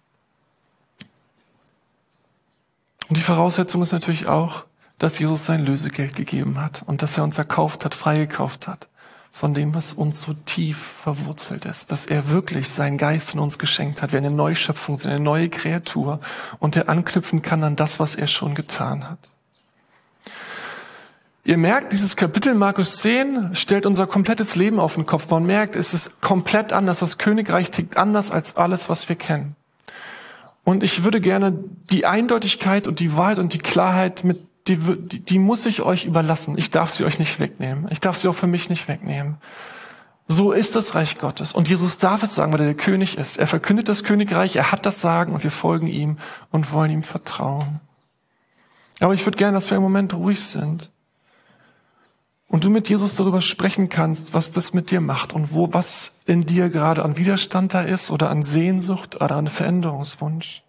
Und 3.09 3.17
die 3.17 3.21
Voraussetzung 3.21 3.81
ist 3.81 3.91
natürlich 3.91 4.27
auch, 4.27 4.63
dass 4.97 5.19
Jesus 5.19 5.45
sein 5.45 5.65
Lösegeld 5.65 6.15
gegeben 6.15 6.62
hat 6.62 6.84
und 6.86 7.01
dass 7.01 7.17
er 7.17 7.23
uns 7.23 7.38
erkauft 7.38 7.86
hat, 7.86 7.95
freigekauft 7.95 8.67
hat 8.67 8.88
von 9.36 9.53
dem, 9.53 9.75
was 9.75 9.91
uns 9.91 10.21
so 10.21 10.34
tief 10.34 10.77
verwurzelt 10.77 11.65
ist, 11.65 11.91
dass 11.91 12.05
er 12.05 12.29
wirklich 12.29 12.69
seinen 12.69 12.97
Geist 12.97 13.34
in 13.34 13.41
uns 13.41 13.60
geschenkt 13.60 14.01
hat, 14.01 14.13
wir 14.13 14.19
eine 14.19 14.31
Neuschöpfung 14.31 14.97
sind, 14.97 15.12
eine 15.12 15.19
neue 15.19 15.49
Kreatur 15.49 16.21
und 16.60 16.77
er 16.77 16.88
anknüpfen 16.88 17.41
kann 17.41 17.62
an 17.65 17.75
das, 17.75 17.99
was 17.99 18.15
er 18.15 18.27
schon 18.27 18.55
getan 18.55 19.10
hat. 19.10 19.19
Ihr 21.43 21.58
merkt, 21.58 21.91
dieses 21.91 22.15
Kapitel 22.15 22.55
Markus 22.55 22.95
10 23.01 23.53
stellt 23.55 23.86
unser 23.86 24.08
komplettes 24.08 24.55
Leben 24.55 24.79
auf 24.79 24.95
den 24.95 25.05
Kopf. 25.05 25.29
Man 25.29 25.45
merkt, 25.45 25.75
es 25.75 25.93
ist 25.93 26.21
komplett 26.21 26.71
anders. 26.71 26.99
Das 26.99 27.17
Königreich 27.17 27.71
tickt 27.71 27.97
anders 27.97 28.31
als 28.31 28.55
alles, 28.55 28.88
was 28.88 29.10
wir 29.10 29.17
kennen. 29.17 29.58
Und 30.63 30.81
ich 30.81 31.03
würde 31.03 31.19
gerne 31.19 31.53
die 31.91 32.05
Eindeutigkeit 32.05 32.88
und 32.88 33.01
die 33.01 33.17
Wahrheit 33.17 33.39
und 33.39 33.51
die 33.51 33.60
Klarheit 33.60 34.23
mit 34.23 34.39
die, 34.67 34.78
die, 34.78 35.19
die 35.19 35.39
muss 35.39 35.65
ich 35.65 35.82
euch 35.82 36.06
überlassen. 36.06 36.58
Ich 36.58 36.71
darf 36.71 36.91
sie 36.91 37.06
euch 37.06 37.19
nicht 37.19 37.39
wegnehmen. 37.39 37.88
Ich 37.91 37.99
darf 37.99 38.17
sie 38.17 38.28
auch 38.28 38.36
für 38.36 38.47
mich 38.47 38.69
nicht 38.69 38.88
wegnehmen. 38.88 39.38
So 40.28 40.51
ist 40.51 40.75
das 40.75 40.95
Reich 40.95 41.19
Gottes. 41.19 41.54
Und 41.54 41.67
Jesus 41.69 41.99
darf 41.99 42.23
es 42.23 42.34
sagen, 42.34 42.51
weil 42.51 42.62
er 42.62 42.65
der 42.67 42.75
König 42.75 43.17
ist. 43.17 43.38
Er 43.38 43.45
verkündet 43.45 43.88
das 43.88 44.04
Königreich, 44.04 44.56
er 44.56 44.71
hat 44.71 44.86
das 44.86 45.01
Sagen 45.01 45.34
und 45.34 45.43
wir 45.43 45.51
folgen 45.51 45.88
ihm 45.88 46.17
und 46.51 46.71
wollen 46.71 46.89
ihm 46.89 47.04
vertrauen. 47.04 47.80
Aber 48.99 49.13
ich 49.13 49.25
würde 49.25 49.38
gerne, 49.38 49.54
dass 49.54 49.69
wir 49.69 49.78
im 49.78 49.84
Moment 49.84 50.15
ruhig 50.15 50.41
sind. 50.41 50.91
Und 52.47 52.63
du 52.63 52.69
mit 52.69 52.89
Jesus 52.89 53.15
darüber 53.15 53.41
sprechen 53.41 53.89
kannst, 53.89 54.34
was 54.34 54.51
das 54.51 54.73
mit 54.73 54.89
dir 54.89 55.01
macht 55.01 55.34
und 55.34 55.54
wo, 55.54 55.73
was 55.73 56.21
in 56.25 56.41
dir 56.41 56.69
gerade 56.69 57.04
an 57.04 57.17
Widerstand 57.17 57.73
da 57.73 57.82
ist 57.82 58.10
oder 58.10 58.30
an 58.30 58.41
Sehnsucht 58.41 59.15
oder 59.15 59.36
an 59.36 59.47
Veränderungswunsch. 59.47 60.63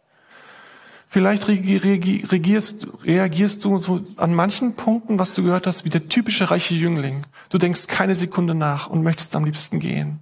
Vielleicht 1.08 1.46
reagierst, 1.46 2.88
reagierst 3.04 3.64
du 3.64 3.78
so 3.78 4.04
an 4.16 4.34
manchen 4.34 4.74
Punkten, 4.74 5.18
was 5.18 5.34
du 5.34 5.44
gehört 5.44 5.66
hast, 5.66 5.84
wie 5.84 5.90
der 5.90 6.08
typische 6.08 6.50
reiche 6.50 6.74
Jüngling. 6.74 7.22
Du 7.48 7.58
denkst 7.58 7.86
keine 7.86 8.14
Sekunde 8.14 8.54
nach 8.54 8.88
und 8.88 9.02
möchtest 9.02 9.36
am 9.36 9.44
liebsten 9.44 9.78
gehen. 9.78 10.20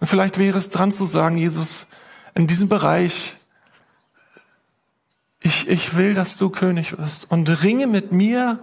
Und 0.00 0.06
vielleicht 0.06 0.38
wäre 0.38 0.58
es 0.58 0.70
dran 0.70 0.92
zu 0.92 1.04
sagen, 1.04 1.36
Jesus, 1.36 1.86
in 2.34 2.46
diesem 2.46 2.68
Bereich, 2.68 3.34
ich, 5.40 5.68
ich 5.68 5.94
will, 5.94 6.14
dass 6.14 6.38
du 6.38 6.48
König 6.48 6.96
wirst 6.98 7.30
und 7.30 7.48
ringe 7.62 7.86
mit 7.86 8.12
mir, 8.12 8.60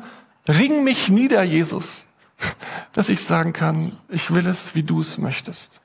ring 0.48 0.84
mich 0.84 1.10
nieder, 1.10 1.44
Jesus, 1.44 2.06
dass 2.94 3.10
ich 3.10 3.22
sagen 3.22 3.54
kann, 3.54 3.96
ich 4.10 4.34
will 4.34 4.48
es, 4.48 4.74
wie 4.76 4.84
du 4.84 5.02
es 5.02 5.18
möchtest. 5.20 5.82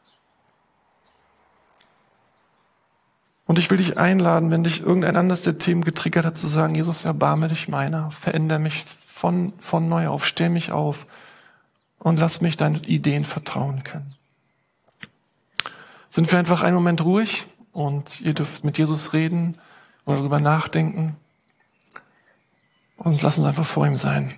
Und 3.46 3.58
ich 3.58 3.70
will 3.70 3.78
dich 3.78 3.98
einladen, 3.98 4.50
wenn 4.50 4.64
dich 4.64 4.80
irgendein 4.80 5.16
anderes 5.16 5.42
der 5.42 5.58
Themen 5.58 5.84
getriggert 5.84 6.24
hat, 6.24 6.38
zu 6.38 6.46
sagen, 6.46 6.74
Jesus, 6.74 7.04
erbarme 7.04 7.48
dich 7.48 7.68
meiner, 7.68 8.10
verändere 8.10 8.58
mich 8.58 8.84
von, 9.04 9.52
von 9.58 9.88
neu 9.88 10.08
auf, 10.08 10.24
stell 10.24 10.48
mich 10.48 10.72
auf 10.72 11.06
und 11.98 12.18
lass 12.18 12.40
mich 12.40 12.56
deinen 12.56 12.82
Ideen 12.84 13.24
vertrauen 13.24 13.84
können. 13.84 14.14
Sind 16.08 16.30
wir 16.30 16.38
einfach 16.38 16.62
einen 16.62 16.76
Moment 16.76 17.04
ruhig 17.04 17.46
und 17.72 18.20
ihr 18.20 18.34
dürft 18.34 18.64
mit 18.64 18.78
Jesus 18.78 19.12
reden 19.12 19.58
oder 20.06 20.18
darüber 20.18 20.40
nachdenken 20.40 21.16
und 22.96 23.20
lasst 23.22 23.38
uns 23.38 23.48
einfach 23.48 23.64
vor 23.64 23.86
ihm 23.86 23.96
sein. 23.96 24.34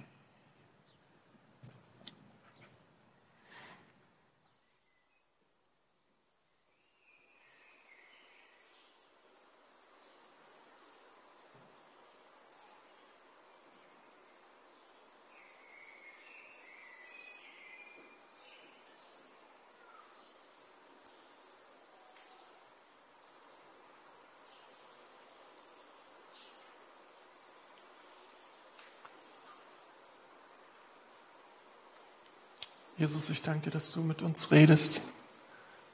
Jesus, 33.06 33.30
ich 33.30 33.40
danke 33.40 33.66
dir, 33.66 33.70
dass 33.70 33.92
du 33.92 34.00
mit 34.00 34.20
uns 34.20 34.50
redest. 34.50 35.00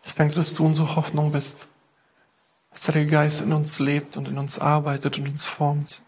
Ich 0.03 0.15
danke 0.15 0.33
dir, 0.33 0.39
dass 0.39 0.55
du 0.55 0.65
unsere 0.65 0.97
Hoffnung 0.97 1.31
bist. 1.31 1.69
Dass 2.71 2.85
der 2.85 3.05
Geist 3.05 3.43
in 3.43 3.53
uns 3.53 3.79
lebt 3.79 4.17
und 4.17 4.29
in 4.29 4.39
uns 4.39 4.59
arbeitet 4.59 5.19
und 5.19 5.29
uns 5.29 5.45
formt. 5.45 6.01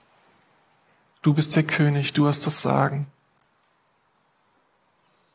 Du 1.20 1.34
bist 1.34 1.54
der 1.56 1.62
König, 1.62 2.14
du 2.14 2.26
hast 2.26 2.46
das 2.46 2.62
Sagen. 2.62 3.06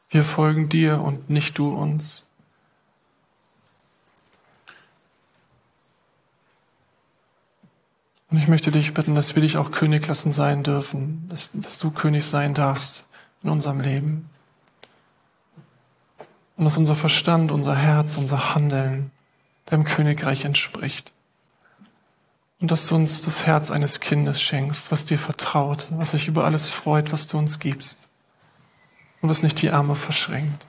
Wir 0.09 0.23
folgen 0.23 0.69
dir 0.69 1.01
und 1.01 1.29
nicht 1.29 1.59
du 1.59 1.71
uns. 1.71 2.25
Und 8.31 8.39
ich 8.39 8.47
möchte 8.47 8.71
dich 8.71 8.95
bitten, 8.95 9.13
dass 9.13 9.35
wir 9.35 9.43
dich 9.43 9.57
auch 9.57 9.69
König 9.69 10.07
lassen 10.07 10.33
sein 10.33 10.63
dürfen, 10.63 11.29
dass, 11.29 11.51
dass 11.53 11.77
du 11.77 11.91
König 11.91 12.25
sein 12.25 12.55
darfst 12.55 13.07
in 13.43 13.51
unserem 13.51 13.81
Leben. 13.81 14.31
Und 16.59 16.65
dass 16.65 16.75
unser 16.75 16.93
Verstand, 16.93 17.53
unser 17.53 17.73
Herz, 17.73 18.17
unser 18.17 18.53
Handeln 18.53 19.11
deinem 19.67 19.85
Königreich 19.85 20.43
entspricht. 20.43 21.13
Und 22.59 22.69
dass 22.69 22.85
du 22.87 22.95
uns 22.95 23.21
das 23.21 23.45
Herz 23.45 23.71
eines 23.71 24.01
Kindes 24.01 24.41
schenkst, 24.41 24.91
was 24.91 25.05
dir 25.05 25.17
vertraut, 25.17 25.87
was 25.91 26.11
sich 26.11 26.27
über 26.27 26.43
alles 26.43 26.69
freut, 26.69 27.13
was 27.13 27.27
du 27.27 27.37
uns 27.37 27.59
gibst. 27.59 28.09
Und 29.21 29.29
was 29.29 29.41
nicht 29.41 29.61
die 29.61 29.71
Arme 29.71 29.95
verschränkt. 29.95 30.67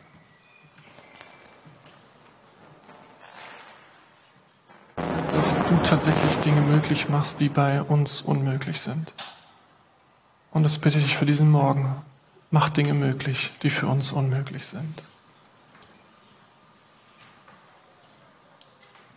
Dass 5.33 5.57
du 5.57 5.77
tatsächlich 5.83 6.37
Dinge 6.37 6.61
möglich 6.61 7.09
machst, 7.09 7.41
die 7.41 7.49
bei 7.49 7.83
uns 7.83 8.21
unmöglich 8.21 8.81
sind. 8.81 9.13
Und 10.53 10.63
das 10.63 10.79
bitte 10.79 10.99
ich 10.99 11.17
für 11.17 11.27
diesen 11.27 11.51
Morgen. 11.51 11.97
Mach 12.53 12.69
Dinge 12.69 12.95
möglich, 12.95 13.51
die 13.65 13.71
für 13.71 13.89
uns 13.89 14.13
unmöglich 14.13 14.67
sind. 14.67 15.03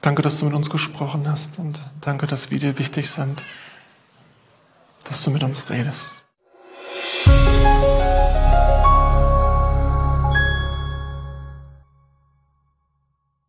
Danke, 0.03 0.21
dass 0.21 0.39
du 0.39 0.45
mit 0.45 0.53
uns 0.53 0.69
gesprochen 0.69 1.29
hast 1.29 1.59
und 1.59 1.79
danke, 2.01 2.27
dass 2.27 2.51
wir 2.51 2.59
dir 2.59 2.77
wichtig 2.77 3.09
sind, 3.09 3.41
dass 5.05 5.23
du 5.23 5.31
mit 5.31 5.43
uns 5.43 5.69
redest. 5.69 6.25